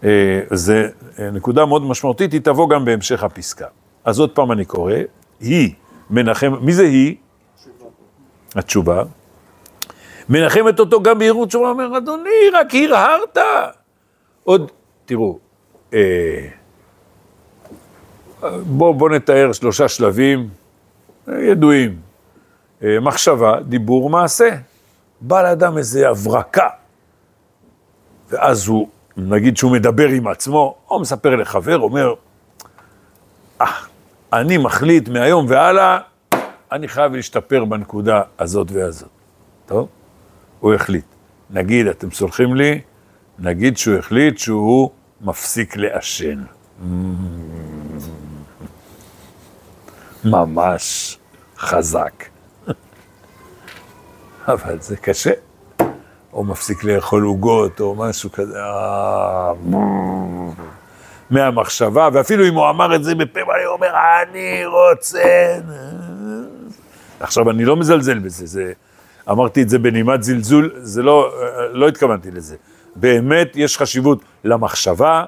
אה, 0.03 0.39
זה 0.51 0.89
אה, 1.19 1.31
נקודה 1.31 1.65
מאוד 1.65 1.81
משמעותית, 1.81 2.33
היא 2.33 2.41
תבוא 2.41 2.69
גם 2.69 2.85
בהמשך 2.85 3.23
הפסקה. 3.23 3.67
אז 4.05 4.19
עוד 4.19 4.31
פעם 4.31 4.51
אני 4.51 4.65
קורא, 4.65 4.93
היא 5.39 5.73
מנחם, 6.09 6.53
מי 6.61 6.73
זה 6.73 6.83
היא? 6.83 7.15
התשובה. 8.55 9.03
מנחמת 10.29 10.79
אותו 10.79 11.03
גם 11.03 11.19
בהירות 11.19 11.47
תשובה, 11.47 11.69
אומר, 11.69 11.97
אדוני, 11.97 12.49
רק 12.53 12.75
הרהרת. 12.75 13.37
עוד, 14.43 14.71
תראו, 15.05 15.39
אה, 15.93 16.47
בואו 18.63 18.93
בוא 18.93 19.09
נתאר 19.09 19.51
שלושה 19.51 19.87
שלבים 19.87 20.60
ידועים. 21.27 21.99
אה, 22.83 22.99
מחשבה, 22.99 23.61
דיבור, 23.61 24.09
מעשה. 24.09 24.49
בא 25.21 25.41
לאדם 25.41 25.77
איזה 25.77 26.09
הברקה, 26.09 26.69
ואז 28.29 28.67
הוא, 28.67 28.87
נגיד 29.17 29.57
שהוא 29.57 29.71
מדבר 29.71 30.07
עם 30.07 30.27
עצמו, 30.27 30.75
או 30.89 30.99
מספר 30.99 31.35
לחבר, 31.35 31.79
אומר, 31.79 32.13
אה, 33.61 33.65
אני 34.33 34.57
מחליט 34.57 35.09
מהיום 35.09 35.45
והלאה, 35.49 35.99
אני 36.71 36.87
חייב 36.87 37.15
להשתפר 37.15 37.65
בנקודה 37.65 38.21
הזאת 38.39 38.71
והזאת. 38.71 39.09
טוב? 39.65 39.87
הוא 40.59 40.73
החליט. 40.73 41.05
נגיד, 41.49 41.87
אתם 41.87 42.11
סולחים 42.11 42.55
לי, 42.55 42.81
נגיד 43.39 43.77
שהוא 43.77 43.97
החליט 43.97 44.37
שהוא 44.37 44.89
מפסיק 45.21 45.77
לעשן. 45.77 46.43
ממש 50.25 51.17
חזק. 51.57 52.25
אבל 54.53 54.79
זה 54.79 54.97
קשה. 54.97 55.31
או 56.33 56.43
מפסיק 56.43 56.83
לאכול 56.83 57.23
עוגות, 57.23 57.79
או 57.79 57.95
משהו 57.95 58.31
כזה, 58.31 58.59
אה, 58.59 59.53
מהמחשבה, 61.29 62.09
ואפילו 62.13 62.47
אם 62.47 62.53
הוא 62.53 62.69
אמר 62.69 62.95
את 62.95 63.03
זה 63.03 63.15
בפה 63.15 63.41
הוא 63.41 63.73
אומר, 63.73 63.91
אני 64.23 64.65
רוצה... 64.65 65.57
עכשיו, 67.19 67.49
אני 67.49 67.65
לא 67.65 67.75
מזלזל 67.75 68.19
בזה, 68.19 68.45
זה... 68.45 68.73
אמרתי 69.29 69.61
את 69.61 69.69
זה 69.69 69.79
בנימת 69.79 70.23
זלזול, 70.23 70.71
זה 70.75 71.03
לא, 71.03 71.31
לא 71.71 71.87
התכוונתי 71.87 72.31
לזה. 72.31 72.55
באמת 72.95 73.51
יש 73.55 73.77
חשיבות 73.77 74.21
למחשבה, 74.43 75.25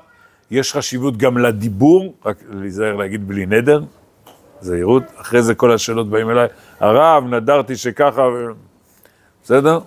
יש 0.51 0.73
חשיבות 0.73 1.17
גם 1.17 1.37
לדיבור, 1.37 2.13
רק 2.25 2.37
להיזהר 2.49 2.95
להגיד 2.95 3.27
בלי 3.27 3.45
נדר, 3.45 3.81
זהירות, 4.63 5.03
אחרי 5.17 5.41
זה 5.41 5.55
כל 5.55 5.71
השאלות 5.71 6.09
באים 6.09 6.29
אליי, 6.29 6.47
הרב, 6.79 7.23
נדרתי 7.23 7.75
שככה, 7.75 8.21
ו... 8.21 8.47
בסדר? 9.43 9.79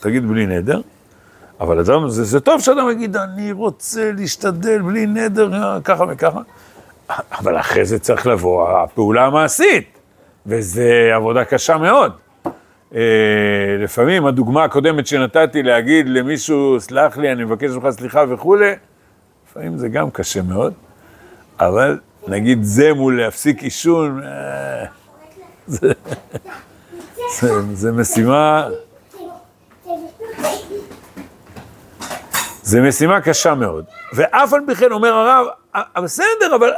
תגיד 0.00 0.28
בלי 0.28 0.46
נדר, 0.46 0.80
אבל 1.60 1.78
אדם, 1.78 2.08
זה, 2.08 2.24
זה 2.24 2.40
טוב 2.40 2.60
שאדם 2.60 2.90
יגיד, 2.90 3.16
אני 3.16 3.52
רוצה 3.52 4.10
להשתדל 4.16 4.82
בלי 4.82 5.06
נדר, 5.06 5.80
ככה 5.84 6.04
וככה, 6.08 6.40
אבל 7.38 7.60
אחרי 7.60 7.84
זה 7.84 7.98
צריך 7.98 8.26
לבוא 8.26 8.68
הפעולה 8.68 9.26
המעשית, 9.26 9.98
וזה 10.46 11.10
עבודה 11.14 11.44
קשה 11.44 11.78
מאוד. 11.78 12.12
אה, 12.94 13.00
לפעמים 13.78 14.26
הדוגמה 14.26 14.64
הקודמת 14.64 15.06
שנתתי 15.06 15.62
להגיד 15.62 16.08
למישהו, 16.08 16.80
סלח 16.80 17.16
לי, 17.16 17.32
אני 17.32 17.44
מבקש 17.44 17.70
ממך 17.70 17.90
סליחה 17.90 18.24
וכולי, 18.28 18.72
לפעמים 19.48 19.78
זה 19.78 19.88
גם 19.88 20.10
קשה 20.10 20.42
מאוד, 20.42 20.72
אבל 21.60 21.98
נגיד 22.28 22.62
זה 22.62 22.92
מול 22.94 23.22
להפסיק 23.22 23.62
עישון, 23.62 24.22
אה, 24.22 24.84
זה, 27.72 27.92
משימה, 27.92 28.68
זה 32.62 32.80
משימה 32.80 33.20
קשה 33.20 33.54
מאוד. 33.54 33.84
ואף 34.12 34.52
על 34.52 34.60
פי 34.66 34.74
כן 34.74 34.92
אומר 34.92 35.12
הרב, 35.12 35.46
בסדר, 36.04 36.54
אבל 36.54 36.70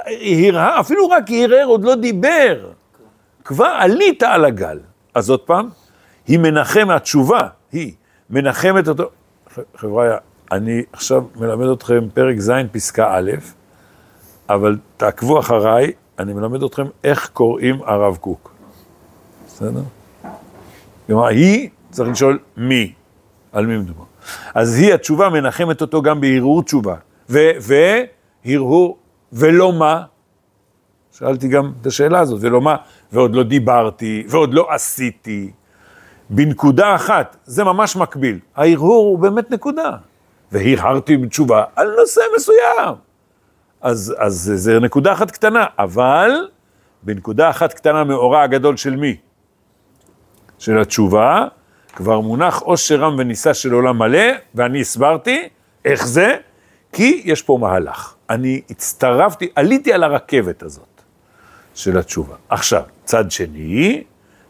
הרהר, 0.53 0.81
אפילו 0.81 1.09
רק 1.09 1.25
הרהר, 1.31 1.65
עוד 1.65 1.85
לא 1.85 1.95
דיבר. 1.95 2.71
כבר 3.45 3.77
עלית 3.79 4.23
על 4.23 4.45
הגל. 4.45 4.79
אז 5.15 5.31
עוד 5.31 5.41
פעם, 5.41 5.69
היא 6.27 6.39
מנחמת, 6.39 6.97
התשובה 6.97 7.49
היא 7.73 7.93
מנחמת 8.31 8.89
אותו. 8.89 9.11
חבריא, 9.77 10.11
אני 10.53 10.83
עכשיו 10.93 11.23
מלמד 11.37 11.67
אתכם 11.67 12.09
פרק 12.15 12.39
ז', 12.39 12.53
פסקה 12.73 13.17
א', 13.17 13.31
אבל 14.49 14.79
תעקבו 14.97 15.41
אחריי, 15.41 15.93
אני 16.19 16.33
מלמד 16.33 16.63
אתכם 16.63 16.87
איך 17.05 17.29
קוראים 17.33 17.83
הרב 17.83 18.17
קוק. 18.17 18.53
בסדר? 19.47 19.83
כלומר, 21.07 21.27
היא, 21.27 21.69
צריך 21.91 22.09
לשאול 22.09 22.39
מי, 22.57 22.93
על 23.53 23.67
מי 23.67 23.79
מדובר. 23.79 24.05
אז 24.55 24.79
היא, 24.79 24.95
התשובה, 24.95 25.29
מנחמת 25.29 25.81
אותו 25.81 26.03
גם 26.03 26.21
בהרהור 26.21 26.63
תשובה. 26.63 26.95
והרהור, 27.29 28.99
ולא 29.33 29.73
מה? 29.73 30.03
שאלתי 31.13 31.49
גם 31.49 31.73
את 31.81 31.87
השאלה 31.87 32.21
הזאת, 32.21 32.39
ולא 32.43 32.61
מה? 32.61 32.77
ועוד 33.13 33.35
לא 33.35 33.43
דיברתי, 33.43 34.25
ועוד 34.29 34.55
לא 34.55 34.67
עשיתי. 34.71 35.51
בנקודה 36.31 36.95
אחת, 36.95 37.37
זה 37.45 37.65
ממש 37.65 37.97
מקביל. 37.97 38.39
ההרהור 38.57 39.07
הוא 39.07 39.19
באמת 39.19 39.51
נקודה. 39.51 39.91
והרהרתי 40.53 41.17
בתשובה 41.17 41.65
על 41.77 41.95
נושא 42.01 42.21
מסוים. 42.37 42.95
אז, 43.85 44.15
אז 44.19 44.53
זה 44.55 44.81
נקודה 44.81 45.13
אחת 45.13 45.31
קטנה, 45.31 45.65
אבל 45.79 46.31
בנקודה 47.03 47.51
אחת 47.51 47.73
קטנה 47.73 48.05
מאורה 48.05 48.43
הגדול 48.43 48.77
של 48.77 48.97
מי? 48.97 49.17
של 50.59 50.79
התשובה, 50.79 51.47
כבר 51.95 52.21
מונח 52.21 52.61
עושר 52.61 53.01
רם 53.01 53.17
ונישא 53.19 53.53
של 53.53 53.73
עולם 53.73 53.99
מלא, 53.99 54.33
ואני 54.55 54.81
הסברתי 54.81 55.49
איך 55.85 56.07
זה, 56.07 56.37
כי 56.93 57.23
יש 57.25 57.43
פה 57.43 57.59
מהלך. 57.61 58.15
אני 58.31 58.61
הצטרפתי, 58.71 59.49
עליתי 59.55 59.93
על 59.93 60.03
הרכבת 60.05 60.63
הזאת 60.63 61.03
של 61.75 61.99
התשובה. 61.99 62.35
עכשיו, 62.49 62.83
צד 63.05 63.31
שני, 63.31 64.05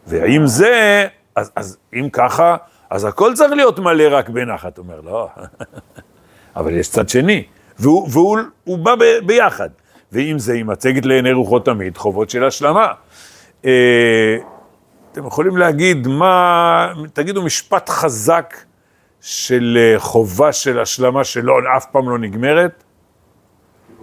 ועם 0.07 0.47
זה, 0.47 1.07
אז, 1.37 1.51
אז 1.57 1.77
אם 1.95 2.09
ככה, 2.13 2.57
אז 2.91 3.05
הכל 3.05 3.35
צריך 3.35 3.53
להיות 3.53 3.79
מלא 3.79 4.05
רק 4.11 4.29
בנחת. 4.29 4.79
אומר, 4.79 5.01
לא, 5.01 5.29
אבל 6.57 6.73
יש 6.73 6.89
צד 6.89 7.09
שני, 7.09 7.45
והוא, 7.79 8.09
והוא 8.11 8.39
הוא 8.65 8.79
בא 8.79 8.95
ב, 8.95 9.05
ביחד. 9.27 9.69
ואם 10.13 10.39
זה 10.39 10.55
עם 10.55 10.67
מצגת 10.67 11.07
לעיני 11.07 11.33
רוחות 11.33 11.65
תמיד, 11.65 11.97
חובות 11.97 12.31
של 12.31 12.45
השלמה. 12.45 12.87
אה, 13.65 14.37
אתם 15.13 15.27
יכולים 15.27 15.57
להגיד 15.57 16.07
מה, 16.07 16.93
תגידו 17.13 17.43
משפט 17.43 17.89
חזק 17.89 18.57
של 19.21 19.79
אה, 19.81 20.01
חובה 20.01 20.53
של 20.53 20.81
השלמה 20.81 21.25
שלא, 21.25 21.59
אף 21.77 21.87
פעם 21.93 22.09
לא 22.09 22.19
נגמרת. 22.19 22.85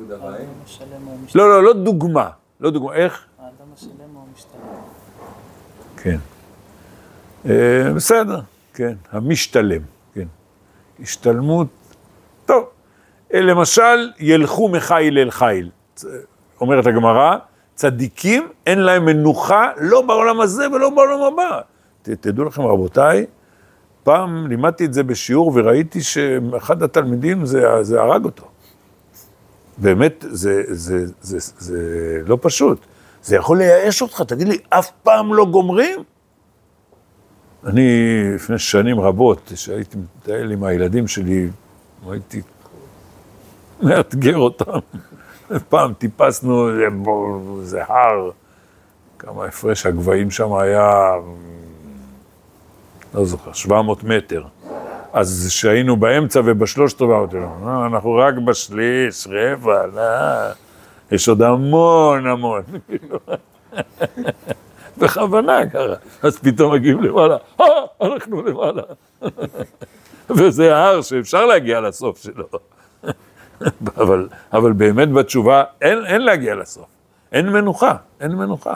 המשתלם. 0.09 0.87
לא, 1.35 1.49
לא, 1.49 1.63
לא 1.63 1.73
דוגמה. 1.73 2.29
לא 2.59 2.69
דוגמה, 2.71 2.93
איך? 2.93 3.25
האדם 3.39 3.51
הוא 4.13 4.23
המשתלם. 4.29 4.61
כן. 5.97 6.17
אה, 7.45 7.93
בסדר, 7.95 8.41
כן, 8.73 8.93
המשתלם, 9.11 9.81
כן. 10.13 10.27
השתלמות, 10.99 11.67
טוב. 12.45 12.65
למשל, 13.33 14.11
ילכו 14.19 14.69
מחיל 14.69 15.17
אל 15.17 15.31
חיל. 15.31 15.69
אומרת 16.61 16.87
הגמרא, 16.87 17.35
צדיקים 17.75 18.47
אין 18.65 18.79
להם 18.79 19.05
מנוחה 19.05 19.71
לא 19.77 20.01
בעולם 20.01 20.41
הזה 20.41 20.69
ולא 20.69 20.89
בעולם 20.89 21.21
הבא. 21.21 21.59
ת, 22.01 22.09
תדעו 22.09 22.45
לכם, 22.45 22.61
רבותיי, 22.61 23.25
פעם 24.03 24.47
לימדתי 24.47 24.85
את 24.85 24.93
זה 24.93 25.03
בשיעור 25.03 25.51
וראיתי 25.55 26.01
שאחד 26.01 26.83
התלמידים 26.83 27.45
זה, 27.45 27.83
זה 27.83 28.01
הרג 28.01 28.25
אותו. 28.25 28.45
באמת, 29.77 30.25
זה, 30.29 30.63
זה, 30.67 31.05
זה, 31.21 31.39
זה, 31.39 31.53
זה 31.57 31.79
לא 32.25 32.37
פשוט. 32.41 32.85
זה 33.23 33.35
יכול 33.35 33.57
לייאש 33.57 34.01
אותך, 34.01 34.21
תגיד 34.21 34.47
לי, 34.47 34.57
אף 34.69 34.91
פעם 35.03 35.33
לא 35.33 35.45
גומרים? 35.45 36.03
אני, 37.65 38.21
לפני 38.35 38.59
שנים 38.59 38.99
רבות, 38.99 39.51
כשהייתי 39.53 39.97
מטייל 39.97 40.51
עם 40.51 40.63
הילדים 40.63 41.07
שלי, 41.07 41.49
הייתי 42.09 42.41
מאתגר 43.81 44.37
אותם. 44.37 44.79
פעם 45.69 45.93
טיפסנו 45.93 46.69
איזה 46.69 46.87
איזה 47.61 47.83
הר, 47.83 48.29
כמה 49.19 49.45
הפרש 49.45 49.85
הגבהים 49.85 50.31
שם 50.31 50.53
היה, 50.53 51.11
לא 53.13 53.25
זוכר, 53.25 53.53
700 53.53 54.03
מטר. 54.03 54.43
אז 55.13 55.45
כשהיינו 55.49 55.95
באמצע 55.97 56.41
ובשלושת 56.45 57.01
לו, 57.01 57.27
"אה, 57.67 57.85
אנחנו 57.85 58.13
רק 58.13 58.33
בשליש, 58.45 59.27
רבע, 59.29 59.85
לא, 59.85 60.01
יש 61.11 61.29
עוד 61.29 61.41
המון 61.41 62.27
המון. 62.27 62.61
בכוונה 64.97 65.69
ככה. 65.69 65.93
אז 66.23 66.37
פתאום 66.39 66.73
מגיעים 66.73 67.03
למעלה, 67.03 67.37
אה, 67.61 67.65
אנחנו 68.01 68.41
למעלה. 68.41 68.81
וזה 70.37 70.75
הר 70.77 71.01
שאפשר 71.01 71.45
להגיע 71.45 71.81
לסוף 71.81 72.23
שלו. 72.23 72.45
אבל, 74.01 74.27
אבל 74.53 74.71
באמת 74.71 75.11
בתשובה 75.11 75.63
אין, 75.81 76.05
אין 76.05 76.21
להגיע 76.21 76.55
לסוף. 76.55 76.85
אין 77.31 77.49
מנוחה, 77.49 77.95
אין 78.19 78.31
מנוחה. 78.31 78.73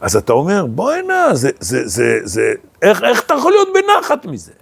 אז 0.00 0.16
אתה 0.16 0.32
אומר, 0.32 0.66
בוא 0.66 0.92
הנה, 0.92 1.34
זה, 1.34 1.50
זה, 1.60 1.88
זה, 1.88 2.18
זה, 2.24 2.52
איך, 2.82 3.02
איך 3.02 3.22
אתה 3.22 3.34
יכול 3.34 3.52
להיות 3.52 3.68
בנחת 3.74 4.26
מזה? 4.26 4.52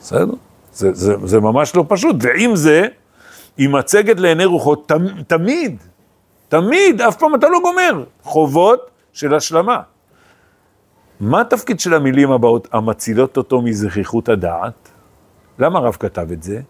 בסדר? 0.00 0.34
זה, 0.72 0.92
זה, 0.92 1.14
זה 1.24 1.40
ממש 1.40 1.76
לא 1.76 1.84
פשוט. 1.88 2.16
ועם 2.20 2.56
זה, 2.56 2.86
היא 3.56 3.68
מצגת 3.68 4.20
לעיני 4.20 4.44
רוחות 4.44 4.88
תמ, 4.88 5.22
תמיד, 5.22 5.76
תמיד, 6.48 7.00
אף 7.00 7.16
פעם 7.16 7.34
אתה 7.34 7.48
לא 7.48 7.58
גומר. 7.62 8.04
חובות 8.22 8.90
של 9.12 9.34
השלמה. 9.34 9.80
מה 11.20 11.40
התפקיד 11.40 11.80
של 11.80 11.94
המילים 11.94 12.32
הבאות, 12.32 12.68
המצילות 12.72 13.36
אותו 13.36 13.62
מזכיחות 13.62 14.28
הדעת? 14.28 14.88
למה 15.58 15.78
הרב 15.78 15.96
כתב 16.00 16.32
את 16.32 16.42
זה? 16.42 16.60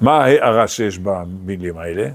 מה 0.00 0.24
ההערה 0.24 0.68
שיש 0.68 0.98
במילים 0.98 1.78
האלה? 1.78 2.08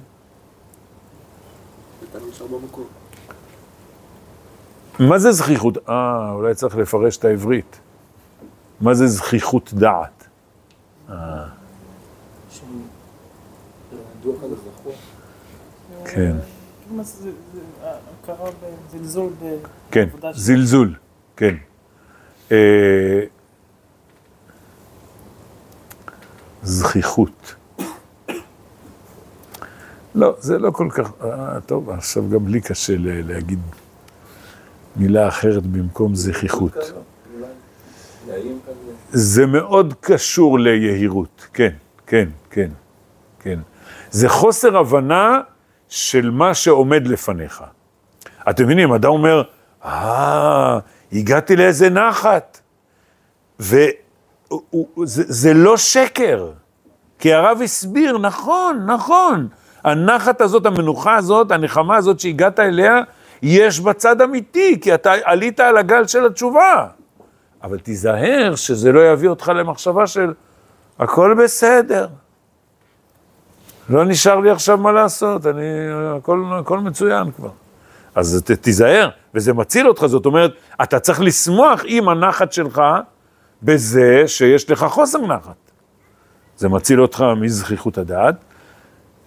מה 4.99 5.19
זה 5.19 5.31
זכיחות? 5.31 5.77
אה, 5.89 6.31
אולי 6.31 6.55
צריך 6.55 6.75
לפרש 6.77 7.17
את 7.17 7.25
העברית. 7.25 7.79
מה 8.81 8.93
זה 8.93 9.07
זכיחות 9.07 9.73
דעת? 9.73 10.27
כן, 16.05 16.35
בזלזול 18.93 19.29
ב... 19.43 19.55
כן, 19.91 20.07
עבודה 20.11 20.33
של- 20.33 20.39
זלזול, 20.39 20.95
כן. 21.35 21.55
אה, 22.51 23.21
זכיחות. 26.63 27.55
לא, 30.15 30.35
זה 30.39 30.57
לא 30.59 30.71
כל 30.71 30.87
כך, 30.91 31.11
אה, 31.23 31.29
טוב, 31.65 31.89
עכשיו 31.89 32.29
גם 32.29 32.47
לי 32.47 32.61
קשה 32.61 32.93
ל- 32.97 33.31
להגיד 33.31 33.59
מילה 34.95 35.27
אחרת 35.27 35.65
במקום 35.65 36.15
זכיחות. 36.15 36.73
זה 39.11 39.45
מאוד 39.45 39.93
קשור 40.01 40.59
ליהירות, 40.59 41.47
כן, 41.53 41.71
כן, 42.07 42.29
כן, 42.49 42.69
כן. 43.39 43.59
זה 44.11 44.29
חוסר 44.29 44.77
הבנה 44.77 45.41
של 45.89 46.29
מה 46.29 46.53
שעומד 46.53 47.07
לפניך. 47.07 47.63
אתם 48.49 48.63
מבינים, 48.63 48.93
אדם 48.93 49.09
אומר, 49.09 49.43
אה, 49.85 50.79
הגעתי 51.13 51.55
לאיזה 51.55 51.89
נחת. 51.89 52.59
וזה 53.59 53.91
זה 55.27 55.53
לא 55.53 55.77
שקר, 55.77 56.51
כי 57.19 57.33
הרב 57.33 57.59
הסביר, 57.63 58.17
נכון, 58.17 58.85
נכון, 58.85 59.47
הנחת 59.83 60.41
הזאת, 60.41 60.65
המנוחה 60.65 61.15
הזאת, 61.15 61.51
הנחמה 61.51 61.95
הזאת 61.95 62.19
שהגעת 62.19 62.59
אליה, 62.59 63.01
יש 63.41 63.79
בצד 63.79 64.21
אמיתי, 64.21 64.79
כי 64.81 64.93
אתה 64.93 65.13
עלית 65.23 65.59
על 65.59 65.77
הגל 65.77 66.07
של 66.07 66.25
התשובה. 66.25 66.87
אבל 67.63 67.79
תיזהר 67.79 68.55
שזה 68.55 68.91
לא 68.91 69.11
יביא 69.11 69.29
אותך 69.29 69.51
למחשבה 69.55 70.07
של 70.07 70.33
הכל 70.99 71.35
בסדר. 71.43 72.07
לא 73.89 74.05
נשאר 74.05 74.39
לי 74.39 74.49
עכשיו 74.49 74.77
מה 74.77 74.91
לעשות, 74.91 75.45
אני, 75.45 75.61
הכל, 76.17 76.43
הכל 76.59 76.79
מצוין 76.79 77.31
כבר. 77.31 77.49
אז 78.15 78.43
ת, 78.45 78.51
תיזהר, 78.51 79.09
וזה 79.33 79.53
מציל 79.53 79.87
אותך, 79.87 80.05
זאת 80.05 80.25
אומרת, 80.25 80.51
אתה 80.83 80.99
צריך 80.99 81.21
לשמוח 81.21 81.81
עם 81.85 82.09
הנחת 82.09 82.53
שלך 82.53 82.81
בזה 83.63 84.23
שיש 84.27 84.71
לך 84.71 84.85
חוסר 84.89 85.19
נחת. 85.19 85.55
זה 86.57 86.69
מציל 86.69 87.01
אותך 87.01 87.25
מזכיחות 87.41 87.97
הדעת. 87.97 88.35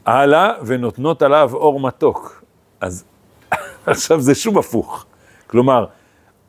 הלאה, 0.06 0.52
ונותנות 0.66 1.22
עליו 1.22 1.50
אור 1.54 1.80
מתוק. 1.80 2.42
אז 2.80 3.04
עכשיו 3.86 4.20
זה 4.20 4.34
שוב 4.34 4.58
הפוך. 4.58 5.06
כלומר, 5.46 5.86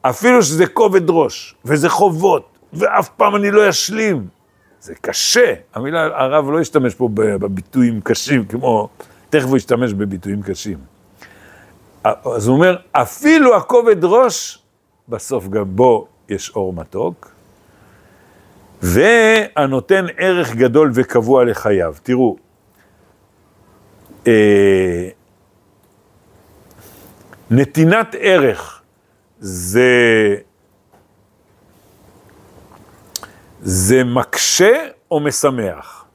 אפילו 0.02 0.44
שזה 0.44 0.68
כובד 0.68 1.10
ראש, 1.10 1.56
וזה 1.66 1.90
חובות, 1.90 2.58
ואף 2.74 3.10
פעם 3.10 3.36
אני 3.36 3.52
לא 3.52 3.70
אשלים, 3.70 4.28
זה 4.82 4.94
קשה. 5.02 5.54
המילה, 5.74 6.06
הרב 6.06 6.50
לא 6.50 6.60
השתמש 6.60 6.96
פה 6.96 7.10
בביטויים 7.14 8.02
קשים, 8.02 8.46
כמו, 8.46 8.90
תכף 9.30 9.46
הוא 9.46 9.58
ישתמש 9.58 9.94
בביטויים 9.94 10.42
קשים. 10.42 10.78
אז 12.04 12.48
הוא 12.48 12.56
אומר, 12.56 12.78
אפילו 12.92 13.56
הכובד 13.56 14.04
ראש, 14.04 14.60
בסוף 15.10 15.48
גם 15.48 15.76
בו 15.76 16.08
יש 16.30 16.50
אור 16.56 16.74
מתוק, 16.74 17.32
והנותן 18.82 20.06
ערך 20.18 20.56
גדול 20.56 20.92
וקבוע 20.94 21.46
לחייו. 21.46 21.96
תראו, 22.04 22.38
אה, 24.28 25.10
נתינת 27.52 28.16
ערך 28.20 28.82
זה, 29.40 30.36
זה 33.62 34.04
מקשה 34.04 34.88
או 35.12 35.20
משמח? 35.20 36.06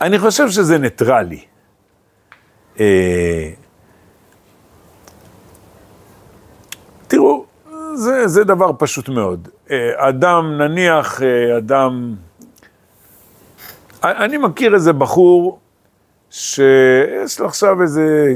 אני 0.00 0.18
חושב 0.18 0.50
שזה 0.50 0.78
ניטרלי. 0.78 1.44
אה, 2.80 3.50
תראו, 7.08 7.44
זה, 7.94 8.28
זה 8.28 8.44
דבר 8.44 8.70
פשוט 8.78 9.08
מאוד. 9.08 9.48
אה, 9.70 10.08
אדם, 10.08 10.58
נניח, 10.58 11.20
אדם... 11.58 12.16
אני 14.04 14.38
מכיר 14.38 14.74
איזה 14.74 14.92
בחור 14.92 15.58
שיש 16.30 17.40
לו 17.40 17.46
עכשיו 17.46 17.82
איזה 17.82 18.32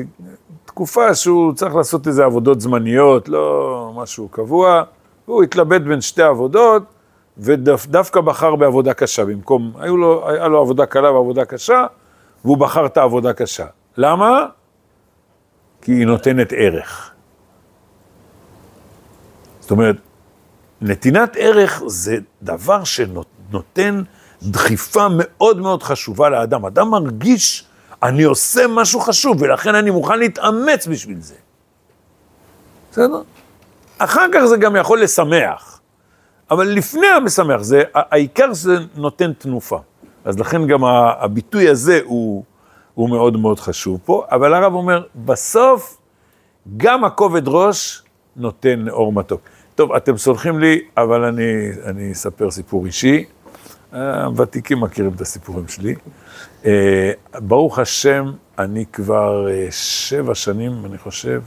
תקופה 0.64 1.14
שהוא 1.14 1.52
צריך 1.52 1.74
לעשות 1.74 2.06
איזה 2.06 2.24
עבודות 2.24 2.60
זמניות, 2.60 3.28
לא 3.28 3.92
משהו 3.96 4.28
קבוע, 4.28 4.82
הוא 5.26 5.42
התלבט 5.42 5.80
בין 5.80 6.00
שתי 6.00 6.22
עבודות, 6.22 6.82
ודווקא 7.38 8.20
בחר 8.20 8.56
בעבודה 8.56 8.94
קשה 8.94 9.24
במקום, 9.24 9.72
היו 9.78 9.96
לו, 9.96 10.28
היה 10.28 10.48
לו 10.48 10.60
עבודה 10.60 10.86
קלה 10.86 11.12
ועבודה 11.12 11.44
קשה, 11.44 11.86
והוא 12.44 12.58
בחר 12.58 12.86
את 12.86 12.96
העבודה 12.96 13.32
קשה. 13.32 13.66
למה? 13.96 14.46
כי 15.82 15.92
היא 15.92 16.06
נותנת 16.06 16.52
ערך. 16.56 17.12
זאת 19.60 19.70
אומרת, 19.70 19.96
נתינת 20.80 21.36
ערך 21.38 21.82
זה 21.86 22.16
דבר 22.42 22.84
שנותן 22.84 24.02
דחיפה 24.42 25.06
מאוד 25.10 25.58
מאוד 25.58 25.82
חשובה 25.82 26.28
לאדם. 26.28 26.64
אדם 26.64 26.90
מרגיש, 26.90 27.64
אני 28.02 28.22
עושה 28.22 28.66
משהו 28.68 29.00
חשוב, 29.00 29.42
ולכן 29.42 29.74
אני 29.74 29.90
מוכן 29.90 30.18
להתאמץ 30.18 30.86
בשביל 30.86 31.20
זה. 31.20 31.34
בסדר? 32.92 33.22
אחר 33.98 34.26
כך 34.34 34.44
זה 34.44 34.56
גם 34.56 34.76
יכול 34.76 35.02
לשמח, 35.02 35.80
אבל 36.50 36.66
לפני 36.68 37.06
המשמח, 37.06 37.62
זה, 37.62 37.82
העיקר 37.94 38.52
זה 38.52 38.76
נותן 38.94 39.32
תנופה. 39.32 39.78
אז 40.24 40.38
לכן 40.38 40.66
גם 40.66 40.84
הביטוי 40.84 41.68
הזה 41.68 42.00
הוא, 42.04 42.44
הוא 42.94 43.10
מאוד 43.10 43.36
מאוד 43.36 43.60
חשוב 43.60 44.00
פה, 44.04 44.24
אבל 44.30 44.54
הרב 44.54 44.74
אומר, 44.74 45.02
בסוף 45.24 45.96
גם 46.76 47.04
הכובד 47.04 47.48
ראש 47.48 48.02
נותן 48.36 48.88
אור 48.88 49.12
מתוק. 49.12 49.40
טוב, 49.74 49.92
אתם 49.92 50.16
סולחים 50.16 50.58
לי, 50.58 50.80
אבל 50.96 51.24
אני, 51.24 51.70
אני 51.84 52.12
אספר 52.12 52.50
סיפור 52.50 52.86
אישי. 52.86 53.24
הוותיקים 53.92 54.80
מכירים 54.80 55.12
את 55.16 55.20
הסיפורים 55.20 55.68
שלי. 55.68 55.94
אה, 56.64 57.12
ברוך 57.34 57.78
השם, 57.78 58.32
אני 58.58 58.84
כבר 58.92 59.50
אה, 59.50 59.66
שבע 59.70 60.34
שנים, 60.34 60.72
אני 60.84 60.98
חושב, 60.98 61.42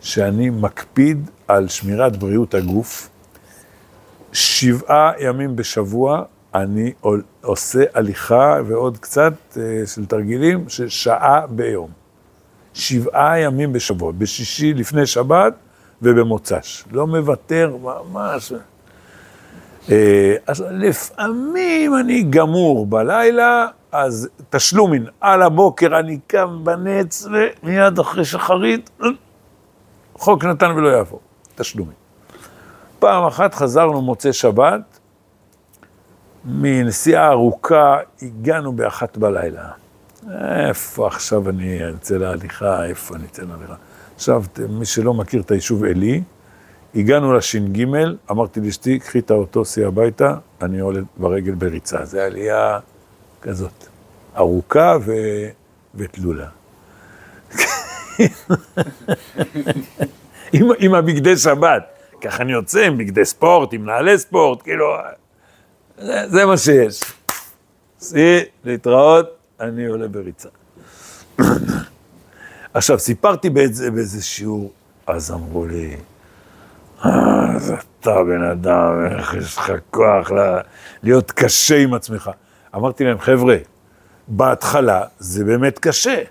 שאני 0.00 0.50
מקפיד 0.50 1.30
על 1.48 1.68
שמירת 1.68 2.16
בריאות 2.16 2.54
הגוף. 2.54 3.08
שבעה 4.32 5.12
ימים 5.20 5.56
בשבוע 5.56 6.22
אני 6.54 6.92
עושה 7.40 7.84
הליכה 7.94 8.56
ועוד 8.66 8.98
קצת 8.98 9.32
אה, 9.56 9.86
של 9.86 10.06
תרגילים 10.06 10.68
של 10.68 10.88
שעה 10.88 11.46
ביום. 11.46 11.90
שבעה 12.74 13.40
ימים 13.40 13.72
בשבוע, 13.72 14.12
בשישי 14.12 14.74
לפני 14.74 15.06
שבת 15.06 15.54
ובמוצ"ש. 16.02 16.84
לא 16.92 17.06
מוותר, 17.06 17.76
ממש. 17.82 18.52
אה, 19.90 20.34
אז 20.46 20.64
לפעמים 20.70 21.96
אני 21.96 22.22
גמור 22.22 22.86
בלילה, 22.86 23.66
אז 23.92 24.28
תשלומין, 24.50 25.06
על 25.20 25.42
הבוקר 25.42 25.98
אני 25.98 26.18
קם 26.26 26.64
בנץ 26.64 27.26
ומיד 27.62 27.98
אחרי 27.98 28.24
שחרית, 28.24 28.90
חוק 30.14 30.44
נתן 30.44 30.70
ולא 30.70 30.88
יעבור, 30.88 31.20
תשלומין. 31.54 31.94
פעם 32.98 33.24
אחת 33.24 33.54
חזרנו 33.54 34.02
מוצאי 34.02 34.32
שבת, 34.32 34.98
מנסיעה 36.44 37.28
ארוכה 37.28 37.96
הגענו 38.22 38.72
באחת 38.72 39.16
בלילה. 39.16 39.68
איפה 40.68 41.06
עכשיו 41.06 41.48
אני 41.48 41.78
אצא 41.90 42.16
להליכה, 42.16 42.84
איפה 42.84 43.14
אני 43.16 43.24
אצא 43.24 43.42
להליכה? 43.42 43.74
עכשיו, 44.14 44.42
מי 44.68 44.84
שלא 44.84 45.14
מכיר 45.14 45.40
את 45.40 45.50
היישוב 45.50 45.84
עלי, 45.84 46.22
הגענו 46.94 47.32
לש"ג, 47.32 47.84
אמרתי 48.30 48.60
לאשתי, 48.60 48.98
קחי 48.98 49.18
את 49.18 49.30
האוטו, 49.30 49.64
סעי 49.64 49.84
הביתה, 49.84 50.34
אני 50.62 50.80
עולה 50.80 51.00
ברגל 51.16 51.54
בריצה. 51.54 52.04
זו 52.04 52.18
עלייה 52.18 52.78
כזאת, 53.42 53.86
ארוכה 54.36 54.96
ו... 55.06 55.12
ותלולה. 55.94 56.48
עם, 60.52 60.68
עם 60.78 60.94
הבגדי 60.94 61.36
שבת, 61.36 61.82
ככה 62.20 62.42
אני 62.42 62.52
יוצא 62.52 62.80
עם 62.80 62.98
בגדי 62.98 63.24
ספורט, 63.24 63.72
עם 63.72 63.86
נעלי 63.86 64.18
ספורט, 64.18 64.62
כאילו, 64.62 64.86
זה, 65.98 66.28
זה 66.28 66.46
מה 66.46 66.56
שיש. 66.56 67.00
סעי, 68.00 68.40
להתראות, 68.64 69.36
אני 69.60 69.86
עולה 69.86 70.08
בריצה. 70.08 70.48
עכשיו, 72.74 72.98
סיפרתי 72.98 73.50
באיזה, 73.50 73.90
באיזה 73.90 74.22
שיעור, 74.22 74.72
אז 75.06 75.32
אמרו 75.32 75.66
לי, 75.66 75.96
אה, 77.04 77.56
אז 77.56 77.72
אתה 78.00 78.24
בן 78.24 78.42
אדם, 78.42 79.06
איך 79.18 79.34
יש 79.34 79.56
לך 79.56 79.72
כוח 79.90 80.30
לה, 80.30 80.60
להיות 81.02 81.30
קשה 81.30 81.76
עם 81.78 81.94
עצמך. 81.94 82.30
אמרתי 82.74 83.04
להם, 83.04 83.18
חבר'ה, 83.18 83.56
בהתחלה 84.28 85.04
זה 85.18 85.44
באמת 85.44 85.78
קשה, 85.78 86.22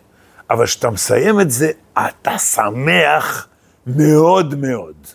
אבל 0.49 0.65
כשאתה 0.65 0.89
מסיים 0.89 1.41
את 1.41 1.51
זה, 1.51 1.71
אתה 1.93 2.37
שמח 2.37 3.47
מאוד 3.87 4.55
מאוד. 4.55 5.07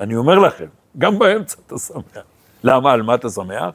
אני 0.00 0.16
אומר 0.16 0.38
לכם, 0.38 0.66
גם 0.98 1.18
באמצע 1.18 1.56
אתה 1.66 1.78
שמח. 1.78 2.24
למה? 2.64 2.92
על 2.92 3.02
מה 3.02 3.14
אתה 3.14 3.28
שמח? 3.30 3.74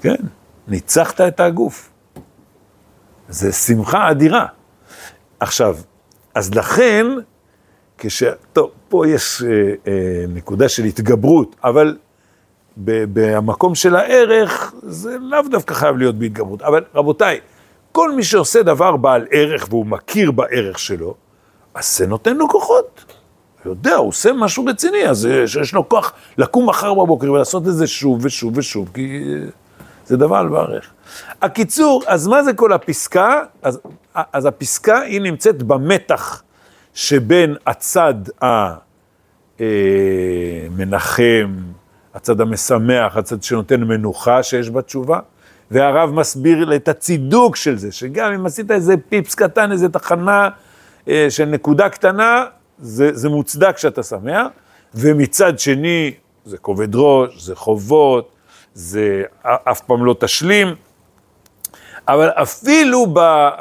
כן, 0.00 0.16
ניצחת 0.68 1.20
את 1.20 1.40
הגוף. 1.40 1.90
זה 3.28 3.52
שמחה 3.52 4.10
אדירה. 4.10 4.46
עכשיו, 5.40 5.76
אז 6.34 6.54
לכן, 6.54 7.06
כש... 7.98 8.22
טוב, 8.52 8.70
פה 8.88 9.08
יש 9.08 9.42
אה, 9.42 9.48
אה, 9.86 10.24
נקודה 10.28 10.68
של 10.68 10.84
התגברות, 10.84 11.56
אבל 11.64 11.96
במקום 12.76 13.74
של 13.74 13.96
הערך, 13.96 14.74
זה 14.82 15.16
לאו 15.20 15.42
דווקא 15.50 15.74
חייב 15.74 15.96
להיות 15.96 16.14
בהתגברות. 16.14 16.62
אבל 16.62 16.84
רבותיי, 16.94 17.40
כל 17.92 18.12
מי 18.12 18.22
שעושה 18.22 18.62
דבר 18.62 18.96
בעל 18.96 19.26
ערך 19.30 19.66
והוא 19.70 19.86
מכיר 19.86 20.30
בערך 20.30 20.78
שלו, 20.78 21.14
אז 21.74 21.98
זה 21.98 22.06
נותן 22.06 22.36
לו 22.36 22.48
כוחות. 22.48 23.04
הוא 23.64 23.70
יודע, 23.70 23.94
הוא 23.94 24.08
עושה 24.08 24.32
משהו 24.32 24.64
רציני, 24.64 25.08
אז 25.08 25.28
יש 25.60 25.74
לו 25.74 25.88
כוח 25.88 26.12
לקום 26.38 26.68
מחר 26.68 26.94
בבוקר 26.94 27.32
ולעשות 27.32 27.68
את 27.68 27.74
זה 27.74 27.86
שוב 27.86 28.24
ושוב 28.24 28.58
ושוב, 28.58 28.90
כי 28.94 29.24
זה 30.06 30.16
דבר 30.16 30.36
על 30.36 30.48
בערך. 30.48 30.90
הקיצור, 31.42 32.02
אז 32.06 32.26
מה 32.26 32.42
זה 32.42 32.52
כל 32.52 32.72
הפסקה? 32.72 33.42
אז, 33.62 33.80
אז 34.14 34.46
הפסקה 34.46 35.00
היא 35.00 35.20
נמצאת 35.20 35.62
במתח 35.62 36.42
שבין 36.94 37.56
הצד 37.66 38.14
המנחם, 40.70 41.56
הצד 42.14 42.40
המשמח, 42.40 43.16
הצד 43.16 43.42
שנותן 43.42 43.80
מנוחה 43.80 44.42
שיש 44.42 44.70
בתשובה, 44.70 45.18
והרב 45.70 46.10
מסביר 46.10 46.76
את 46.76 46.88
הצידוק 46.88 47.56
של 47.56 47.78
זה, 47.78 47.92
שגם 47.92 48.32
אם 48.32 48.46
עשית 48.46 48.70
איזה 48.70 48.94
פיפס 49.08 49.34
קטן, 49.34 49.72
איזה 49.72 49.88
תחנה 49.88 50.48
אה, 51.08 51.26
של 51.28 51.44
נקודה 51.44 51.88
קטנה, 51.88 52.44
זה, 52.78 53.10
זה 53.12 53.28
מוצדק 53.28 53.78
שאתה 53.78 54.02
שמח, 54.02 54.46
ומצד 54.94 55.58
שני, 55.58 56.14
זה 56.44 56.58
כובד 56.58 56.88
ראש, 56.94 57.42
זה 57.42 57.56
חובות, 57.56 58.32
זה 58.74 59.22
אף 59.42 59.80
פעם 59.80 60.04
לא 60.04 60.16
תשלים, 60.20 60.74
אבל 62.08 62.28
אפילו 62.28 63.06
ב, 63.06 63.18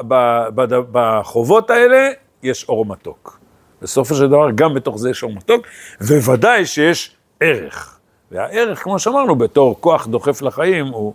ב, 0.08 0.44
ב, 0.56 0.76
בחובות 0.92 1.70
האלה 1.70 2.10
יש 2.44 2.70
אור 2.70 2.86
מתוק. 2.86 3.40
בסופו 3.82 4.16
של 4.16 4.28
דבר, 4.28 4.52
גם 4.56 4.74
בתוך 4.74 4.98
זה 4.98 5.10
יש 5.10 5.24
אור 5.24 5.34
מתוק, 5.34 5.68
וודאי 6.02 6.66
שיש 6.66 7.16
ערך. 7.40 8.00
והערך, 8.32 8.84
כמו 8.84 9.00
שאמרנו, 9.00 9.36
בתור 9.36 9.78
כוח 9.80 10.08
דוחף 10.08 10.42
לחיים, 10.42 10.88
הוא, 10.88 11.14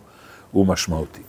הוא 0.50 0.66
משמעותי. 0.66 1.22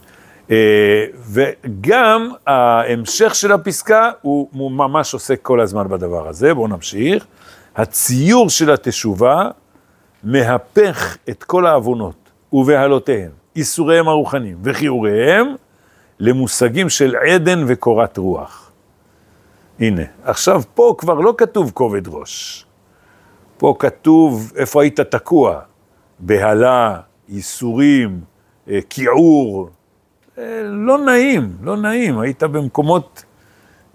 אה, 0.52 1.06
וגם 1.32 2.30
ההמשך 2.48 3.36
של 3.36 3.52
הפסקה, 3.52 4.12
הוא 4.22 4.72
ממש 4.72 5.14
עוסק 5.14 5.42
כל 5.42 5.60
הזמן 5.60 5.88
בדבר 5.88 6.28
הזה. 6.28 6.54
בואו 6.54 6.68
נמשיך. 6.68 7.26
הציור 7.76 8.50
של 8.50 8.72
התשובה 8.72 9.50
מהפך 10.24 11.18
את 11.30 11.44
כל 11.44 11.66
העוונות 11.66 12.16
ובהלותיהם, 12.54 13.32
איסוריהם 13.56 14.08
הרוחניים 14.08 14.58
וכיעוריהם, 14.64 15.56
למושגים 16.22 16.90
של 16.90 17.16
עדן 17.16 17.64
וקורת 17.68 18.18
רוח. 18.18 18.72
הנה, 19.80 20.02
עכשיו 20.24 20.62
פה 20.74 20.96
כבר 20.98 21.14
לא 21.14 21.34
כתוב 21.38 21.72
כובד 21.74 22.08
ראש. 22.08 22.66
פה 23.58 23.76
כתוב 23.80 24.52
איפה 24.56 24.82
היית 24.82 25.00
תקוע, 25.00 25.60
בהלה, 26.20 27.00
ייסורים, 27.30 28.20
אה, 28.70 28.80
כיעור, 28.90 29.70
אה, 30.38 30.62
לא 30.64 30.98
נעים, 30.98 31.52
לא 31.62 31.78
נעים, 31.78 32.20
היית 32.20 32.44
במקומות 32.44 33.24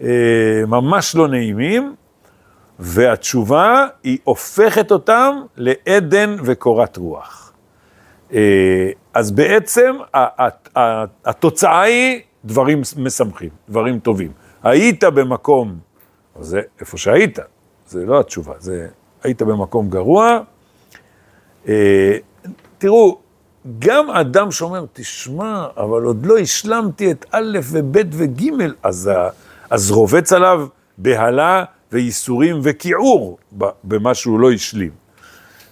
אה, 0.03 0.09
ממש 0.67 1.15
לא 1.15 1.29
נעימים, 1.29 1.95
והתשובה 2.79 3.87
היא 4.03 4.19
הופכת 4.25 4.91
אותם 4.93 5.37
לעדן 5.57 6.37
וקורת 6.45 6.97
רוח. 6.97 7.53
אז 9.15 9.31
בעצם 9.31 9.97
התוצאה 11.25 11.83
היא 11.83 12.21
דברים 12.45 12.83
משמחים, 12.97 13.51
דברים 13.69 13.99
טובים. 13.99 14.33
היית 14.63 15.05
במקום, 15.05 15.79
זה 16.41 16.61
איפה 16.81 16.99
שהיית, 16.99 17.39
זה 17.89 18.07
לא 18.07 18.21
התשובה, 18.21 18.55
זה 18.59 18.89
היית 19.23 19.43
במקום 19.43 19.91
גרוע. 19.91 20.41
תראו, 22.79 23.19
גם 23.79 24.11
אדם 24.11 24.51
שאומר, 24.51 24.85
תשמע, 24.93 25.67
אבל 25.77 26.03
עוד 26.03 26.27
לא 26.27 26.39
השלמתי 26.39 27.11
את 27.11 27.27
א' 27.31 27.59
וב' 27.63 27.97
וג', 28.13 28.43
אז, 28.83 29.11
אז 29.71 29.91
רובץ 29.91 30.33
עליו 30.33 30.67
בהלה 30.99 31.65
וייסורים 31.93 32.61
וכיעור 32.63 33.39
במה 33.85 34.15
שהוא 34.15 34.41
לא 34.41 34.53
השלים. 34.53 34.91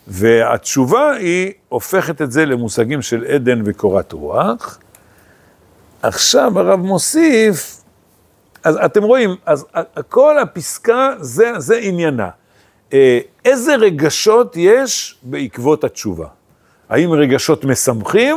והתשובה 0.06 1.10
היא 1.10 1.52
הופכת 1.68 2.22
את 2.22 2.32
זה 2.32 2.46
למושגים 2.46 3.02
של 3.02 3.24
עדן 3.24 3.62
וקורת 3.64 4.12
רוח. 4.12 4.78
עכשיו 6.06 6.58
הרב 6.58 6.80
מוסיף, 6.80 7.80
אז 8.64 8.78
אתם 8.84 9.02
רואים, 9.02 9.30
אז 9.46 9.66
כל 10.08 10.38
הפסקה 10.38 11.10
זה, 11.20 11.52
זה 11.58 11.76
עניינה. 11.76 12.28
אה, 12.92 13.18
איזה 13.44 13.74
רגשות 13.76 14.52
יש 14.56 15.18
בעקבות 15.22 15.84
התשובה? 15.84 16.26
האם 16.88 17.12
רגשות 17.12 17.64
משמחים 17.64 18.36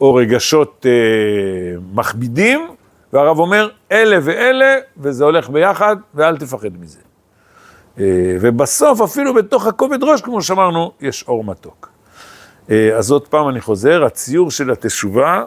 או 0.00 0.14
רגשות 0.14 0.86
אה, 0.88 1.80
מכבידים? 1.92 2.68
והרב 3.12 3.38
אומר, 3.38 3.68
אלה 3.92 4.18
ואלה, 4.22 4.76
וזה 4.98 5.24
הולך 5.24 5.50
ביחד, 5.50 5.96
ואל 6.14 6.38
תפחד 6.38 6.80
מזה. 6.80 6.98
אה, 7.98 8.04
ובסוף, 8.40 9.00
אפילו 9.00 9.34
בתוך 9.34 9.66
הכובד 9.66 10.02
ראש, 10.04 10.20
כמו 10.20 10.42
שאמרנו, 10.42 10.92
יש 11.00 11.24
אור 11.28 11.44
מתוק. 11.44 11.90
אה, 12.70 12.96
אז 12.98 13.10
עוד 13.10 13.28
פעם 13.28 13.48
אני 13.48 13.60
חוזר, 13.60 14.04
הציור 14.04 14.50
של 14.50 14.70
התשובה 14.70 15.44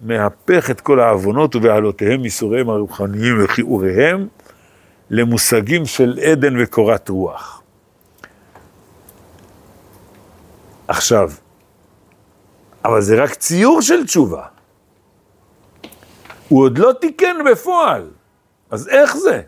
מהפך 0.00 0.70
את 0.70 0.80
כל 0.80 1.00
העוונות 1.00 1.56
ובעלותיהם, 1.56 2.24
ייסוריהם 2.24 2.70
הרוחניים 2.70 3.44
וכיעוריהם, 3.44 4.28
למושגים 5.10 5.86
של 5.86 6.18
עדן 6.22 6.62
וקורת 6.62 7.08
רוח. 7.08 7.62
עכשיו, 10.88 11.30
אבל 12.84 13.00
זה 13.00 13.22
רק 13.22 13.34
ציור 13.34 13.82
של 13.82 14.06
תשובה. 14.06 14.46
הוא 16.48 16.64
עוד 16.64 16.78
לא 16.78 16.92
תיקן 17.00 17.36
בפועל, 17.50 18.10
אז 18.70 18.88
איך 18.88 19.16
זה? 19.16 19.42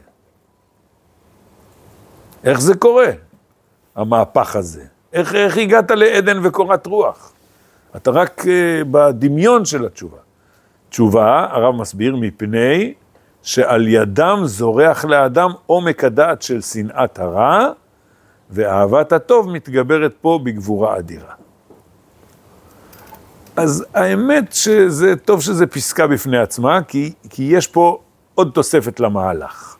איך 2.44 2.60
זה 2.60 2.74
קורה, 2.74 3.10
המהפך 3.94 4.56
הזה? 4.56 4.84
איך, 5.12 5.34
איך 5.34 5.56
הגעת 5.56 5.90
לעדן 5.90 6.46
וקורת 6.46 6.86
רוח? 6.86 7.32
אתה 7.96 8.10
רק 8.10 8.40
uh, 8.40 8.44
בדמיון 8.90 9.64
של 9.64 9.86
התשובה. 9.86 10.18
תשובה, 10.90 11.46
הרב 11.50 11.74
מסביר, 11.74 12.16
מפני 12.16 12.94
שעל 13.42 13.88
ידם 13.88 14.40
זורח 14.44 15.04
לאדם 15.04 15.50
עומק 15.66 16.04
הדעת 16.04 16.42
של 16.42 16.60
שנאת 16.60 17.18
הרע, 17.18 17.68
ואהבת 18.50 19.12
הטוב 19.12 19.50
מתגברת 19.50 20.14
פה 20.20 20.40
בגבורה 20.42 20.98
אדירה. 20.98 21.34
אז 23.56 23.84
האמת 23.94 24.52
שזה 24.52 25.16
טוב 25.16 25.42
שזה 25.42 25.66
פסקה 25.66 26.06
בפני 26.06 26.38
עצמה, 26.38 26.82
כי, 26.82 27.12
כי 27.30 27.42
יש 27.42 27.66
פה 27.66 27.98
עוד 28.34 28.50
תוספת 28.54 29.00
למהלך. 29.00 29.76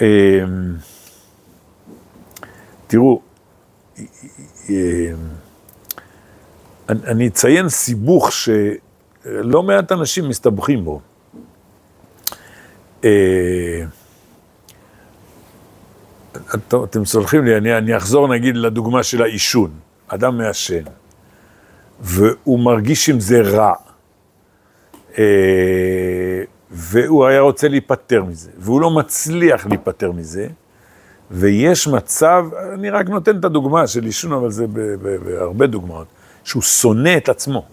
אמ, 0.00 0.06
תראו, 2.86 3.20
אמ, 4.68 4.74
אני 6.88 7.28
אציין 7.28 7.68
סיבוך 7.68 8.32
שלא 8.32 9.62
מעט 9.62 9.92
אנשים 9.92 10.28
מסתבכים 10.28 10.84
בו. 10.84 11.00
אה, 13.04 13.84
אתם 16.84 17.04
סולחים 17.04 17.44
לי, 17.44 17.56
אני, 17.56 17.78
אני 17.78 17.96
אחזור 17.96 18.28
נגיד 18.28 18.56
לדוגמה 18.56 19.02
של 19.02 19.22
העישון. 19.22 19.70
אדם 20.08 20.38
מעשן, 20.38 20.82
והוא 22.00 22.60
מרגיש 22.60 23.08
עם 23.08 23.20
זה 23.20 23.40
רע, 23.40 23.72
אה, 25.18 26.42
והוא 26.70 27.26
היה 27.26 27.40
רוצה 27.40 27.68
להיפטר 27.68 28.24
מזה, 28.24 28.50
והוא 28.58 28.80
לא 28.80 28.90
מצליח 28.90 29.66
להיפטר 29.66 30.12
מזה, 30.12 30.48
ויש 31.30 31.88
מצב, 31.88 32.46
אני 32.74 32.90
רק 32.90 33.08
נותן 33.08 33.38
את 33.38 33.44
הדוגמה 33.44 33.86
של 33.86 34.04
עישון, 34.04 34.32
אבל 34.32 34.50
זה 34.50 34.66
בהרבה 35.24 35.66
דוגמאות, 35.66 36.06
שהוא 36.46 36.62
שונא 36.62 37.16
את 37.16 37.28
עצמו. 37.28 37.64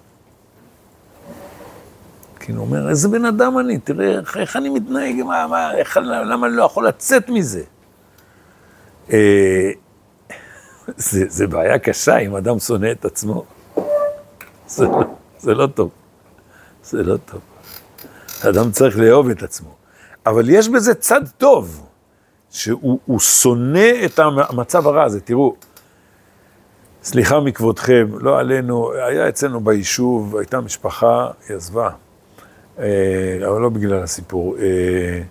כאילו, 2.39 2.59
הוא 2.59 2.67
אומר, 2.67 2.89
איזה 2.89 3.07
בן 3.07 3.25
אדם 3.25 3.57
אני, 3.57 3.77
תראה 3.77 4.19
איך, 4.35 4.55
אני 4.55 4.69
מתנהג, 4.69 5.15
מה, 5.23 5.47
מה, 5.47 5.75
איך, 5.75 5.97
למה 6.03 6.47
אני 6.47 6.55
לא 6.55 6.63
יכול 6.63 6.87
לצאת 6.87 7.29
מזה? 7.29 7.63
אה, 9.11 9.71
זה, 10.87 11.25
זה 11.27 11.47
בעיה 11.47 11.79
קשה 11.79 12.17
אם 12.17 12.35
אדם 12.35 12.59
שונא 12.59 12.91
את 12.91 13.05
עצמו. 13.05 13.45
זה 14.67 14.85
זה 15.39 15.53
לא 15.53 15.67
טוב. 15.67 15.89
זה 16.83 17.03
לא 17.03 17.17
טוב. 17.17 17.41
אדם 18.49 18.71
צריך 18.71 18.97
לאהוב 18.97 19.29
את 19.29 19.43
עצמו. 19.43 19.75
אבל 20.25 20.49
יש 20.49 20.69
בזה 20.69 20.95
צד 20.95 21.21
טוב, 21.37 21.87
שהוא 22.49 23.19
שונא 23.19 23.91
את 24.05 24.19
המצב 24.19 24.87
הרע 24.87 25.03
הזה. 25.03 25.21
תראו, 25.21 25.55
סליחה 27.03 27.39
מכבודכם, 27.39 28.07
לא 28.19 28.39
עלינו, 28.39 28.93
היה 28.93 29.29
אצלנו 29.29 29.59
ביישוב, 29.59 30.37
הייתה 30.37 30.61
משפחה, 30.61 31.31
היא 31.47 31.57
עזבה, 31.57 31.89
אה, 32.79 32.85
אבל 33.47 33.61
לא 33.61 33.69
בגלל 33.69 34.03
הסיפור, 34.03 34.57
אה, 34.57 35.21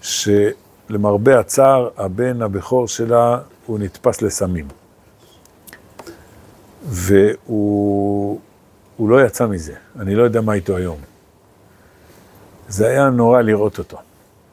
שלמרבה 0.00 1.40
הצער, 1.40 1.88
הבן 1.96 2.42
הבכור 2.42 2.88
שלה, 2.88 3.38
הוא 3.66 3.78
נתפס 3.78 4.22
לסמים. 4.22 4.68
והוא 6.88 8.38
לא 9.00 9.26
יצא 9.26 9.46
מזה, 9.46 9.74
אני 9.98 10.14
לא 10.14 10.22
יודע 10.22 10.40
מה 10.40 10.52
איתו 10.54 10.76
היום. 10.76 10.98
זה 12.68 12.88
היה 12.88 13.10
נורא 13.10 13.40
לראות 13.40 13.78
אותו, 13.78 13.98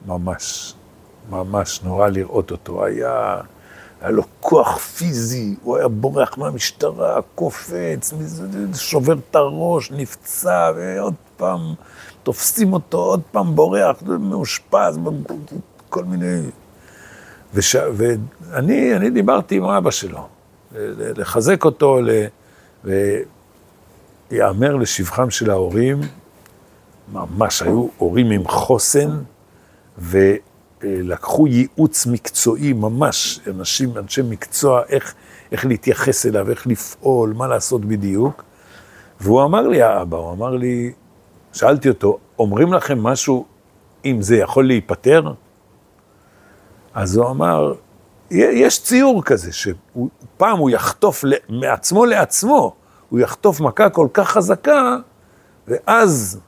ממש, 0.06 0.74
ממש 1.30 1.84
נורא 1.84 2.08
לראות 2.08 2.52
אותו. 2.52 2.86
היה, 2.86 3.42
היה 4.02 4.12
לו 4.12 4.24
כוח 4.40 4.78
פיזי, 4.78 5.56
הוא 5.64 5.78
היה 5.78 5.88
בורח 5.88 6.38
מהמשטרה, 6.38 7.22
קופץ, 7.36 8.14
שובר 8.76 9.14
את 9.30 9.36
הראש, 9.36 9.92
נפצע, 9.92 10.72
ועוד 10.76 11.14
פעם 11.38 11.74
תופסים 12.24 12.74
אותו, 12.74 12.98
עוד 12.98 13.22
פעם 13.32 13.56
בורח, 13.56 14.04
מאושפז, 14.20 15.00
כל 15.90 16.04
מיני... 16.04 16.42
וש... 17.54 17.76
ואני 17.76 18.96
אני 18.96 19.10
דיברתי 19.10 19.56
עם 19.58 19.64
אבא 19.64 19.92
שלו, 19.92 20.28
לחזק 20.98 21.66
אותו, 21.66 22.00
ל... 22.02 22.10
ויאמר 24.32 24.76
לשבחם 24.76 25.30
של 25.30 25.50
ההורים, 25.50 26.02
ממש 27.14 27.62
היו 27.62 27.88
הורים 27.98 28.32
עם 28.32 28.48
חוסן, 28.48 29.10
ולקחו 30.86 31.48
ייעוץ 31.48 32.06
מקצועי, 32.06 32.74
ממש, 32.74 33.40
אנשים, 33.48 33.98
אנשי 33.98 34.22
מקצוע, 34.22 34.82
איך, 34.90 35.14
איך 35.52 35.66
להתייחס 35.66 36.26
אליו, 36.26 36.50
איך 36.50 36.68
לפעול, 36.68 37.34
מה 37.34 37.48
לעשות 37.48 37.86
בדיוק. 37.86 38.44
והוא 39.20 39.44
אמר 39.44 39.68
לי, 39.68 39.82
האבא, 39.82 40.18
הוא 40.18 40.32
אמר 40.32 40.56
לי, 40.56 40.94
שאלתי 41.54 41.90
אותו, 41.90 42.18
אומרים 42.40 42.74
לכם 42.74 43.00
משהו, 43.04 43.46
אם 44.06 44.22
זה 44.22 44.36
יכול 44.36 44.68
להיפטר? 44.68 45.34
אז 46.94 47.18
הוא 47.18 47.30
אמר, 47.30 47.74
יש 48.32 48.84
ציור 48.84 49.24
כזה, 49.24 49.52
שפעם 49.54 50.58
הוא 50.58 50.70
יחטוף 50.70 51.24
מעצמו 51.50 52.06
לעצמו, 52.06 52.76
הוא 53.10 53.20
יחטוף 53.20 53.60
מכה 53.60 53.90
כל 53.90 54.08
כך 54.14 54.30
חזקה, 54.30 54.98
ואז, 55.68 56.40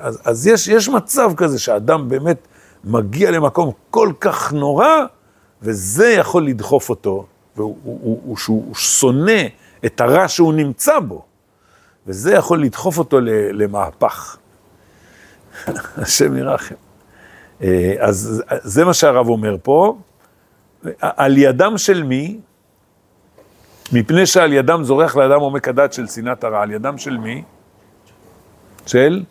אז, 0.00 0.20
אז 0.24 0.46
יש, 0.46 0.68
יש 0.68 0.88
מצב 0.88 1.32
כזה 1.36 1.58
שאדם 1.58 2.08
באמת 2.08 2.48
מגיע 2.84 3.30
למקום 3.30 3.70
כל 3.90 4.12
כך 4.20 4.52
נורא, 4.52 4.88
וזה 5.62 6.08
יכול 6.08 6.46
לדחוף 6.46 6.90
אותו, 6.90 7.26
והוא 7.56 7.76
הוא, 7.82 8.20
הוא, 8.24 8.38
הוא, 8.46 8.74
שונא 8.74 9.42
את 9.86 10.00
הרע 10.00 10.28
שהוא 10.28 10.54
נמצא 10.54 10.98
בו, 10.98 11.22
וזה 12.06 12.32
יכול 12.32 12.62
לדחוף 12.62 12.98
אותו 12.98 13.20
למהפך. 13.52 14.36
השם 15.96 16.36
ירחם. 16.36 16.74
אה, 17.62 17.94
אז 17.98 18.42
זה 18.62 18.84
מה 18.84 18.94
שהרב 18.94 19.28
אומר 19.28 19.56
פה. 19.62 19.98
על 21.00 21.38
ידם 21.38 21.78
של 21.78 22.02
מי? 22.02 22.40
מפני 23.92 24.26
שעל 24.26 24.52
ידם 24.52 24.84
זורח 24.84 25.16
לאדם 25.16 25.40
עומק 25.40 25.68
הדת 25.68 25.92
של 25.92 26.06
שנאת 26.06 26.44
הרע. 26.44 26.62
על 26.62 26.70
ידם 26.70 26.98
של 26.98 27.16
מי? 27.16 27.42
של? 28.86 29.22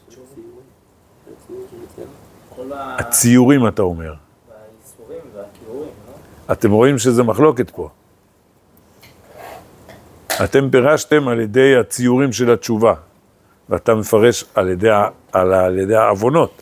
הציורים, 3.00 3.68
אתה 3.68 3.82
אומר. 3.82 4.14
אתם 6.52 6.72
רואים 6.72 6.98
שזה 6.98 7.24
מחלוקת 7.24 7.70
פה. 7.70 7.90
אתם 10.44 10.70
פירשתם 10.70 11.28
על 11.28 11.40
ידי 11.40 11.76
הציורים 11.76 12.32
של 12.32 12.52
התשובה, 12.52 12.94
ואתה 13.70 13.96
מפרש 13.96 14.46
על 14.56 14.70
ידי, 14.70 14.90
על, 15.32 15.54
על 15.54 15.80
ידי 15.80 15.96
העוונות, 15.96 16.62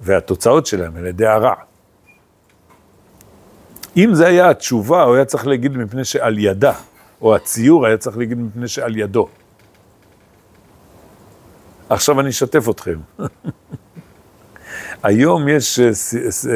והתוצאות 0.00 0.66
שלהם, 0.66 0.96
על 0.96 1.06
ידי 1.06 1.26
הרע. 1.26 1.54
אם 3.96 4.14
זה 4.14 4.26
היה 4.26 4.50
התשובה, 4.50 5.02
הוא 5.02 5.14
היה 5.14 5.24
צריך 5.24 5.46
להגיד 5.46 5.76
מפני 5.76 6.04
שעל 6.04 6.38
ידה 6.38 6.72
או 7.20 7.34
הציור 7.34 7.86
היה 7.86 7.96
צריך 7.96 8.18
להגיד 8.18 8.38
מפני 8.38 8.68
שעל 8.68 8.96
ידו. 8.96 9.28
עכשיו 11.88 12.20
אני 12.20 12.28
אשתף 12.28 12.68
אתכם. 12.68 12.98
היום 15.02 15.48
יש 15.48 15.80
אה, 15.80 15.94
ס- 15.94 16.46
אה, 16.46 16.52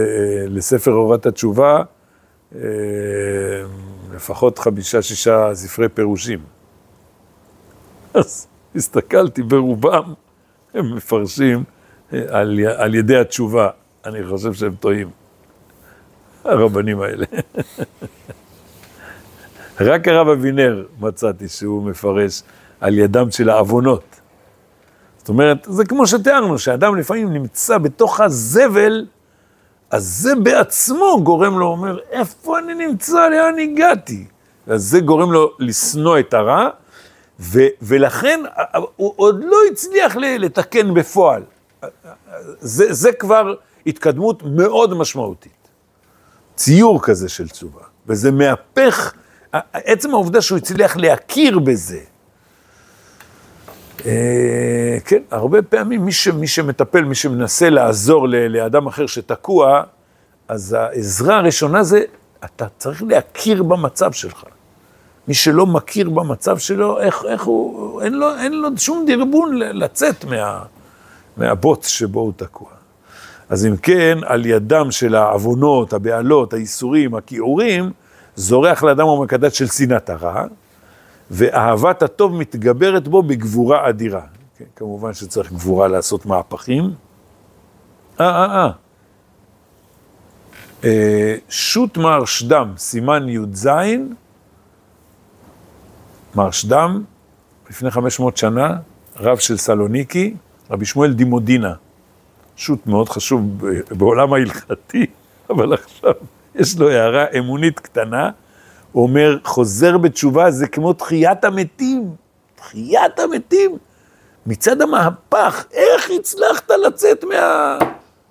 לספר 0.47 0.93
אורת 0.93 1.27
התשובה 1.27 1.83
אה, 2.55 2.61
לפחות 4.15 4.59
חמישה-שישה 4.59 5.51
ספרי 5.55 5.89
פירושים. 5.89 6.39
אז 8.15 8.47
הסתכלתי, 8.77 9.43
ברובם 9.43 10.15
הם 10.75 10.97
מפרשים 10.97 11.65
אה, 12.13 12.21
על, 12.31 12.61
על 12.77 12.95
ידי 12.95 13.17
התשובה. 13.17 13.69
אני 14.07 14.27
חושב 14.27 14.53
שהם 14.53 14.75
טועים, 14.75 15.11
הרבנים 16.45 17.01
האלה. 17.01 17.27
רק 19.81 20.09
הרב 20.09 20.29
אבינר 20.29 20.87
מצאתי 21.01 21.49
שהוא 21.49 21.83
מפרש 21.91 22.43
על 22.81 22.99
ידם 22.99 23.31
של 23.31 23.51
העוונות. 23.51 24.08
זאת 25.29 25.33
אומרת, 25.33 25.67
זה 25.71 25.85
כמו 25.85 26.07
שתיארנו, 26.07 26.59
שאדם 26.59 26.97
לפעמים 26.97 27.33
נמצא 27.33 27.79
בתוך 27.79 28.21
הזבל, 28.21 29.07
אז 29.91 30.05
זה 30.05 30.35
בעצמו 30.35 31.21
גורם 31.23 31.59
לו, 31.59 31.67
אומר, 31.67 31.99
איפה 32.11 32.59
אני 32.59 32.75
נמצא, 32.75 33.29
לאן 33.29 33.59
הגעתי? 33.59 34.25
אז 34.67 34.85
זה 34.85 35.01
גורם 35.01 35.33
לו 35.33 35.51
לשנוא 35.59 36.19
את 36.19 36.35
הרע, 36.35 36.69
ו- 37.41 37.67
ולכן 37.83 38.41
הוא 38.97 39.13
עוד 39.17 39.45
לא 39.45 39.57
הצליח 39.73 40.17
לתקן 40.17 40.95
בפועל. 40.95 41.43
זה, 42.61 42.93
זה 42.93 43.13
כבר 43.13 43.55
התקדמות 43.87 44.43
מאוד 44.43 44.95
משמעותית. 44.95 45.69
ציור 46.57 47.03
כזה 47.03 47.29
של 47.29 47.49
תשובה, 47.49 47.83
וזה 48.07 48.31
מהפך, 48.31 49.13
עצם 49.73 50.11
העובדה 50.11 50.41
שהוא 50.43 50.59
הצליח 50.59 50.97
להכיר 50.97 51.59
בזה. 51.59 52.01
אה, 54.07 54.99
כן, 55.05 55.23
הרבה 55.31 55.63
פעמים 55.63 56.05
מי, 56.05 56.13
ש, 56.13 56.29
מי 56.29 56.47
שמטפל, 56.47 57.05
מי 57.05 57.15
שמנסה 57.15 57.71
לעזור 57.71 58.29
ל, 58.29 58.37
לאדם 58.37 58.87
אחר 58.87 59.07
שתקוע, 59.07 59.83
אז 60.49 60.73
העזרה 60.73 61.37
הראשונה 61.37 61.83
זה, 61.83 62.03
אתה 62.45 62.67
צריך 62.79 63.03
להכיר 63.03 63.63
במצב 63.63 64.13
שלך. 64.13 64.45
מי 65.29 65.35
שלא 65.35 65.67
מכיר 65.67 66.11
במצב 66.11 66.59
שלו, 66.59 67.01
איך, 67.01 67.25
איך 67.29 67.45
הוא, 67.45 68.03
אין 68.03 68.15
לו, 68.15 68.27
אין 68.39 68.53
לו 68.53 68.69
שום 68.77 69.05
דרבון 69.07 69.59
לצאת 69.59 70.25
מה, 70.25 70.63
מהבוץ 71.37 71.87
שבו 71.87 72.21
הוא 72.21 72.33
תקוע. 72.37 72.69
אז 73.49 73.67
אם 73.67 73.77
כן, 73.77 74.19
על 74.27 74.47
ידם 74.47 74.91
של 74.91 75.15
העוונות, 75.15 75.93
הבעלות, 75.93 76.53
האיסורים, 76.53 77.15
הכיעורים, 77.15 77.93
זורח 78.37 78.83
לאדם 78.83 79.09
המקדש 79.09 79.59
של 79.59 79.67
שנאת 79.67 80.11
הרע, 80.11 80.45
ואהבת 81.31 82.03
הטוב 82.03 82.35
מתגברת 82.35 83.09
בו 83.09 83.23
בגבורה 83.23 83.89
אדירה. 83.89 84.21
כן, 84.59 84.65
כמובן 84.77 85.15
שצריך 85.15 85.53
גבורה 85.53 85.89
לעשות 85.89 86.27
מהפכים. 86.27 86.85
אה, 88.21 88.27
אה, 88.27 88.65
אה. 88.65 88.71
אה, 90.85 91.37
שו"ת 91.49 91.97
מרשדם, 91.97 92.73
סימן 92.77 93.29
י"ז, 93.29 93.69
מרשדם, 96.35 97.05
לפני 97.71 97.91
500 97.91 98.37
שנה, 98.37 98.77
רב 99.17 99.39
של 99.39 99.57
סלוניקי, 99.57 100.35
רבי 100.71 100.85
שמואל 100.85 101.13
דימודינה. 101.13 101.75
שו"ת 102.57 102.87
מאוד 102.87 103.09
חשוב 103.09 103.43
בעולם 103.91 104.33
ההלכתי, 104.33 105.07
אבל 105.51 105.73
עכשיו 105.73 106.13
יש 106.55 106.79
לו 106.79 106.89
הערה 106.89 107.25
אמונית 107.39 107.81
קטנה. 107.81 108.31
הוא 108.93 109.03
אומר, 109.03 109.39
חוזר 109.45 109.99
בתשובה 109.99 110.51
זה 110.51 110.69
כמו 110.69 110.93
תחיית 110.93 111.45
המתים. 111.45 112.15
תחיית 112.55 113.19
המתים. 113.19 113.79
מצד 114.47 114.83
המהפך, 114.83 115.65
איך 115.73 116.11
הצלחת 116.19 116.71
לצאת 116.87 117.25
מה, 117.25 117.79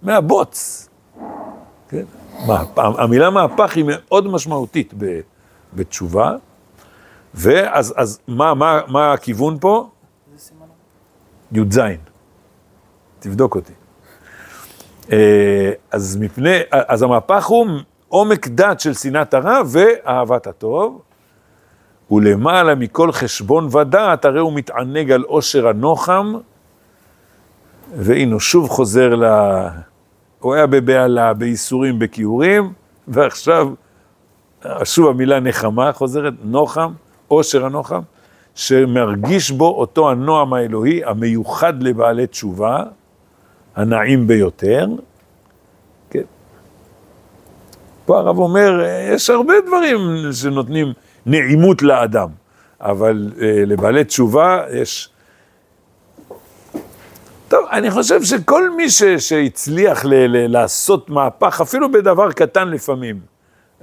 מהבוץ? 0.02 0.90
כן? 1.90 2.04
מהפ, 2.48 2.80
המילה 2.80 3.30
מהפך 3.30 3.76
היא 3.76 3.86
מאוד 3.88 4.28
משמעותית 4.28 4.94
ב, 4.98 5.20
בתשובה. 5.74 6.36
ואז 7.34 7.94
אז 7.98 8.20
מה, 8.28 8.54
מה, 8.54 8.80
מה 8.88 9.14
הכיוון 9.14 9.58
פה? 9.60 9.90
י"ז. 11.52 11.80
תבדוק 13.20 13.56
אותי. 13.56 13.74
אה, 15.12 15.72
אז 15.92 16.18
מפני, 16.20 16.58
אז 16.72 17.02
המהפך 17.02 17.46
הוא 17.46 17.68
עומק 18.10 18.48
דת 18.48 18.80
של 18.80 18.94
שנאת 18.94 19.34
הרע 19.34 19.62
ואהבת 19.66 20.48
הטוב, 20.48 21.02
ולמעלה 22.12 22.76
מכל 22.76 23.12
חשבון 23.12 23.76
ודעת, 23.76 24.26
הרי 24.26 24.40
הוא 24.40 24.54
מתענג 24.54 25.12
על 25.12 25.22
עושר 25.22 25.68
הנוחם, 25.68 26.34
והנה 27.96 28.32
הוא 28.32 28.40
שוב 28.40 28.70
חוזר 28.70 29.16
ל... 29.16 29.26
הוא 30.40 30.54
היה 30.54 30.68
בבהלה, 30.68 31.34
בייסורים, 31.34 32.00
בכיעורים, 32.00 32.74
ועכשיו 33.08 33.70
שוב 34.84 35.08
המילה 35.08 35.40
נחמה 35.40 35.94
חוזרת, 35.94 36.34
נוחם, 36.44 36.94
עושר 37.28 37.66
הנוחם, 37.66 38.02
שמרגיש 38.56 39.52
בו 39.52 39.80
אותו 39.80 40.10
הנועם 40.10 40.54
האלוהי 40.54 41.04
המיוחד 41.06 41.84
לבעלי 41.84 42.28
תשובה, 42.28 42.84
הנעים 43.76 44.28
ביותר. 44.28 44.88
פה 48.08 48.18
הרב 48.18 48.38
אומר, 48.38 48.82
יש 49.14 49.30
הרבה 49.30 49.54
דברים 49.68 49.98
שנותנים 50.34 50.94
נעימות 51.26 51.82
לאדם, 51.82 52.30
אבל 52.82 53.32
אה, 53.42 53.64
לבעלי 53.66 54.04
תשובה 54.04 54.64
יש... 54.74 55.10
טוב, 57.48 57.66
אני 57.72 57.92
חושב 57.92 58.24
שכל 58.24 58.70
מי 58.70 58.90
ש, 58.90 59.04
שהצליח 59.04 60.06
ל, 60.06 60.14
ל, 60.14 60.52
לעשות 60.52 61.10
מהפך, 61.10 61.62
אפילו 61.62 61.92
בדבר 61.92 62.32
קטן 62.32 62.68
לפעמים, 62.68 63.20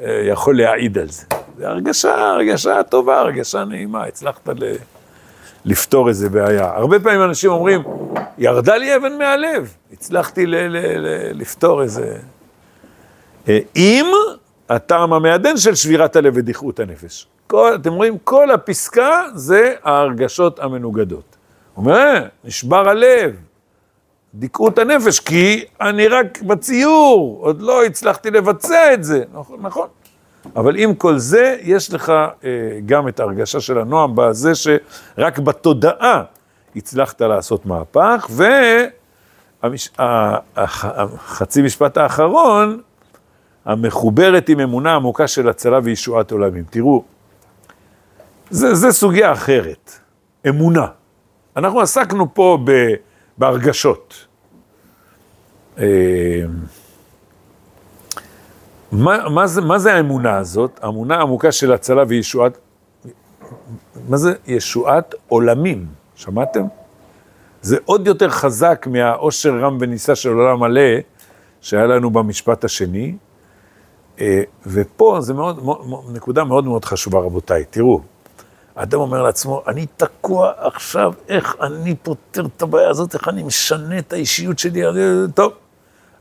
אה, 0.02 0.22
יכול 0.28 0.56
להעיד 0.56 0.98
על 0.98 1.08
זה. 1.08 1.26
זה 1.58 1.68
הרגשה, 1.68 2.14
הרגשה 2.14 2.82
טובה, 2.82 3.20
הרגשה 3.20 3.64
נעימה, 3.64 4.04
הצלחת 4.04 4.48
ל, 4.48 4.74
לפתור 5.64 6.08
איזה 6.08 6.28
בעיה. 6.28 6.72
הרבה 6.74 7.00
פעמים 7.00 7.22
אנשים 7.22 7.50
אומרים, 7.50 7.82
ירדה 8.38 8.76
לי 8.76 8.96
אבן 8.96 9.18
מהלב, 9.18 9.74
הצלחתי 9.92 10.46
ל, 10.46 10.54
ל, 10.56 10.76
ל, 10.98 11.40
לפתור 11.40 11.82
איזה... 11.82 12.16
אה, 13.48 13.58
אם 13.76 14.06
הטעם 14.68 15.12
המעדן 15.12 15.56
של 15.56 15.74
שבירת 15.74 16.16
הלב 16.16 16.32
ודיכאות 16.36 16.80
הנפש. 16.80 17.26
כל, 17.46 17.72
אתם 17.80 17.92
רואים, 17.92 18.18
כל 18.24 18.50
הפסקה 18.50 19.22
זה 19.34 19.74
ההרגשות 19.84 20.58
המנוגדות. 20.58 21.36
הוא 21.74 21.84
אומר, 21.84 21.96
"אה, 21.96 22.20
נשבר 22.44 22.88
הלב, 22.88 23.36
דיכאות 24.34 24.78
הנפש, 24.78 25.20
כי 25.20 25.64
אני 25.80 26.08
רק 26.08 26.42
בציור, 26.42 27.38
עוד 27.40 27.62
לא 27.62 27.84
הצלחתי 27.84 28.30
לבצע 28.30 28.94
את 28.94 29.04
זה. 29.04 29.24
נכון, 29.32 29.58
נכון. 29.62 29.88
אבל 30.56 30.76
עם 30.76 30.94
כל 30.94 31.18
זה, 31.18 31.56
יש 31.62 31.94
לך 31.94 32.10
אה, 32.10 32.50
גם 32.86 33.08
את 33.08 33.20
ההרגשה 33.20 33.60
של 33.60 33.78
הנועם 33.78 34.12
בזה 34.14 34.52
שרק 34.54 35.38
בתודעה 35.38 36.22
הצלחת 36.76 37.20
לעשות 37.22 37.66
מהפך, 37.66 38.28
והחצי 40.56 41.62
משפט 41.62 41.96
האחרון, 41.96 42.80
המחוברת 43.64 44.48
עם 44.48 44.60
אמונה 44.60 44.94
עמוקה 44.94 45.28
של 45.28 45.48
הצלה 45.48 45.78
וישועת 45.82 46.30
עולמים. 46.30 46.64
תראו, 46.70 47.04
זה, 48.50 48.74
זה 48.74 48.92
סוגיה 48.92 49.32
אחרת, 49.32 49.92
אמונה. 50.48 50.86
אנחנו 51.56 51.80
עסקנו 51.80 52.34
פה 52.34 52.58
ב, 52.64 52.70
בהרגשות. 53.38 54.26
אה, 55.78 55.84
מה, 58.92 59.28
מה, 59.28 59.46
זה, 59.46 59.60
מה 59.60 59.78
זה 59.78 59.94
האמונה 59.94 60.36
הזאת? 60.36 60.78
האמונה 60.82 61.16
העמוקה 61.16 61.52
של 61.52 61.72
הצלה 61.72 62.04
וישועת, 62.08 62.58
מה 64.08 64.16
זה 64.16 64.34
ישועת 64.46 65.14
עולמים? 65.28 65.86
שמעתם? 66.16 66.64
זה 67.62 67.76
עוד 67.84 68.06
יותר 68.06 68.30
חזק 68.30 68.86
מהעושר 68.90 69.58
רם 69.58 69.78
ונישא 69.80 70.14
של 70.14 70.28
עולם 70.28 70.60
מלא 70.60 70.80
שהיה 71.60 71.86
לנו 71.86 72.10
במשפט 72.10 72.64
השני. 72.64 73.14
אה, 74.20 74.42
ופה 74.66 75.16
זה 75.20 75.34
מאוד, 75.34 75.60
נקודה 76.12 76.44
מאוד 76.44 76.64
מאוד 76.64 76.84
חשובה, 76.84 77.18
רבותיי. 77.18 77.64
תראו, 77.70 78.00
האדם 78.76 79.00
אומר 79.00 79.22
לעצמו, 79.22 79.62
אני 79.68 79.86
תקוע 79.96 80.52
עכשיו, 80.58 81.12
איך 81.28 81.56
אני 81.60 81.94
פותר 81.94 82.46
את 82.56 82.62
הבעיה 82.62 82.90
הזאת, 82.90 83.14
איך 83.14 83.28
אני 83.28 83.42
משנה 83.42 83.98
את 83.98 84.12
האישיות 84.12 84.58
שלי, 84.58 84.88
אני, 84.88 85.00
טוב, 85.34 85.52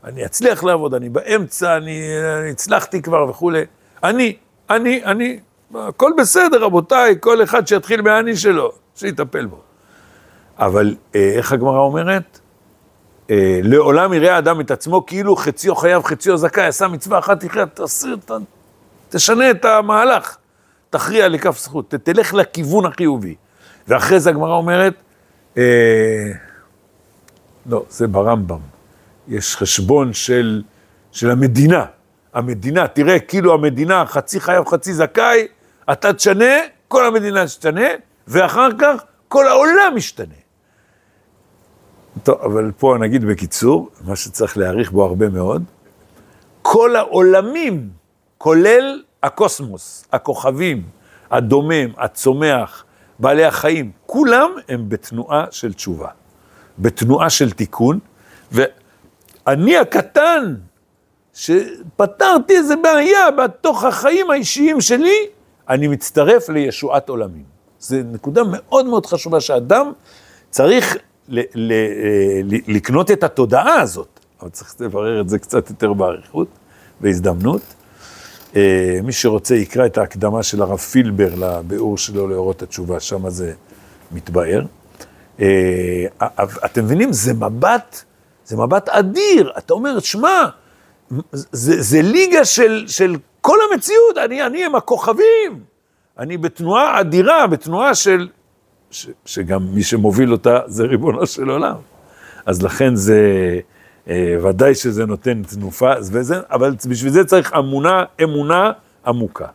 אני 0.04 0.24
אצליח 0.24 0.64
לעבוד, 0.64 0.94
אני 0.94 1.08
באמצע, 1.08 1.76
אני, 1.76 2.00
אני 2.40 2.50
הצלחתי 2.50 3.02
כבר 3.02 3.26
וכולי. 3.30 3.64
אני, 4.04 4.36
אני, 4.70 5.04
אני, 5.04 5.38
הכל 5.74 6.12
בסדר, 6.18 6.64
רבותיי, 6.64 7.14
כל 7.20 7.42
אחד 7.42 7.66
שיתחיל 7.66 8.02
מהאני 8.02 8.36
שלו, 8.36 8.72
שיטפל 8.96 9.46
בו. 9.46 9.60
אבל 10.58 10.96
אה, 11.14 11.32
איך 11.36 11.52
הגמרא 11.52 11.78
אומרת? 11.78 12.40
אה, 13.30 13.60
לעולם 13.62 14.12
יראה 14.12 14.34
האדם 14.34 14.60
את 14.60 14.70
עצמו 14.70 15.06
כאילו 15.06 15.36
חציו 15.36 15.74
חייב, 15.76 16.02
חציו 16.02 16.36
זכאי, 16.36 16.66
עשה 16.66 16.88
מצווה 16.88 17.18
אחת, 17.18 17.44
תחיה, 17.44 17.66
תעשה, 17.66 18.08
ת, 18.26 18.30
תשנה 19.08 19.50
את 19.50 19.64
המהלך. 19.64 20.36
תכריע 20.90 21.28
לכף 21.28 21.58
זכות, 21.58 21.88
ת- 21.90 21.94
תלך 21.94 22.34
לכיוון 22.34 22.86
החיובי. 22.86 23.34
ואחרי 23.88 24.20
זה 24.20 24.30
הגמרא 24.30 24.54
אומרת, 24.54 24.94
אה, 25.58 25.62
לא, 27.66 27.84
זה 27.90 28.06
ברמב"ם. 28.06 28.58
יש 29.28 29.56
חשבון 29.56 30.12
של, 30.12 30.62
של 31.12 31.30
המדינה. 31.30 31.84
המדינה, 32.34 32.88
תראה, 32.88 33.18
כאילו 33.18 33.54
המדינה 33.54 34.06
חצי 34.06 34.40
חייב, 34.40 34.64
חצי 34.68 34.94
זכאי, 34.94 35.46
אתה 35.92 36.12
תשנה, 36.12 36.54
כל 36.88 37.06
המדינה 37.06 37.46
תשתנה, 37.46 37.88
ואחר 38.28 38.68
כך 38.78 39.02
כל 39.28 39.48
העולם 39.48 39.92
משתנה. 39.96 40.34
טוב, 42.22 42.40
אבל 42.40 42.72
פה 42.78 42.96
נגיד 43.00 43.24
בקיצור, 43.24 43.90
מה 44.04 44.16
שצריך 44.16 44.58
להעריך 44.58 44.92
בו 44.92 45.04
הרבה 45.04 45.28
מאוד, 45.28 45.62
כל 46.62 46.96
העולמים, 46.96 47.88
כולל 48.38 49.02
הקוסמוס, 49.22 50.04
הכוכבים, 50.12 50.82
הדומם, 51.30 51.88
הצומח, 51.96 52.84
בעלי 53.18 53.44
החיים, 53.44 53.90
כולם 54.06 54.50
הם 54.68 54.88
בתנועה 54.88 55.46
של 55.50 55.72
תשובה, 55.72 56.08
בתנועה 56.78 57.30
של 57.30 57.50
תיקון, 57.50 57.98
ואני 58.52 59.76
הקטן, 59.78 60.54
שפתרתי 61.34 62.56
איזה 62.56 62.76
בעיה 62.76 63.30
בתוך 63.30 63.84
החיים 63.84 64.30
האישיים 64.30 64.80
שלי, 64.80 65.16
אני 65.68 65.88
מצטרף 65.88 66.48
לישועת 66.48 67.08
עולמים. 67.08 67.44
זו 67.78 67.96
נקודה 68.04 68.42
מאוד 68.44 68.86
מאוד 68.86 69.06
חשובה 69.06 69.40
שאדם 69.40 69.92
צריך 70.50 70.96
ל- 71.28 71.40
ל- 71.54 71.72
ל- 72.54 72.76
לקנות 72.76 73.10
את 73.10 73.24
התודעה 73.24 73.80
הזאת, 73.80 74.20
אבל 74.42 74.50
צריך 74.50 74.74
לברר 74.80 75.20
את 75.20 75.28
זה 75.28 75.38
קצת 75.38 75.70
יותר 75.70 75.92
באריכות, 75.92 76.48
בהזדמנות. 77.00 77.62
אה, 78.56 78.98
מי 79.02 79.12
שרוצה 79.12 79.54
יקרא 79.54 79.86
את 79.86 79.98
ההקדמה 79.98 80.42
של 80.42 80.62
הרב 80.62 80.78
פילבר 80.78 81.28
לביאור 81.38 81.98
שלו 81.98 82.28
לאורות 82.28 82.62
התשובה, 82.62 83.00
שם 83.00 83.30
זה 83.30 83.52
מתבאר. 84.12 84.62
אה, 85.40 86.06
אתם 86.64 86.84
מבינים? 86.84 87.12
זה 87.12 87.34
מבט, 87.34 88.02
זה 88.44 88.56
מבט 88.56 88.88
אדיר. 88.88 89.52
אתה 89.58 89.74
אומר, 89.74 89.98
שמע, 90.00 90.44
זה, 91.32 91.82
זה 91.82 92.02
ליגה 92.02 92.44
של, 92.44 92.84
של 92.86 93.16
כל 93.40 93.58
המציאות, 93.72 94.18
אני, 94.18 94.46
אני 94.46 94.64
עם 94.64 94.74
הכוכבים. 94.74 95.64
אני 96.18 96.36
בתנועה 96.36 97.00
אדירה, 97.00 97.46
בתנועה 97.46 97.94
של... 97.94 98.28
ש, 98.94 99.06
שגם 99.26 99.66
מי 99.74 99.82
שמוביל 99.82 100.32
אותה 100.32 100.58
זה 100.66 100.84
ריבונו 100.84 101.26
של 101.26 101.50
עולם. 101.50 101.76
אז 102.46 102.62
לכן 102.62 102.96
זה, 102.96 103.20
אה, 104.08 104.36
ודאי 104.42 104.74
שזה 104.74 105.06
נותן 105.06 105.42
תנופה, 105.42 105.92
וזה, 106.00 106.40
אבל 106.50 106.74
בשביל 106.88 107.12
זה 107.12 107.24
צריך 107.24 107.52
אמונה, 107.58 108.04
אמונה 108.22 108.72
עמוקה. 109.06 109.46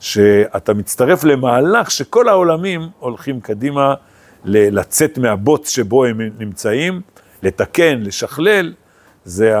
שאתה 0.00 0.74
מצטרף 0.74 1.24
למהלך 1.24 1.90
שכל 1.90 2.28
העולמים 2.28 2.88
הולכים 2.98 3.40
קדימה 3.40 3.94
לצאת 4.44 5.18
מהבוץ 5.18 5.68
שבו 5.68 6.04
הם 6.04 6.20
נמצאים, 6.38 7.00
לתקן, 7.42 8.00
לשכלל, 8.02 8.72
זה 9.24 9.54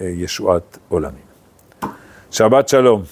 הישועת 0.00 0.78
עולמים. 0.88 1.24
שבת 2.30 2.68
שלום. 2.68 3.02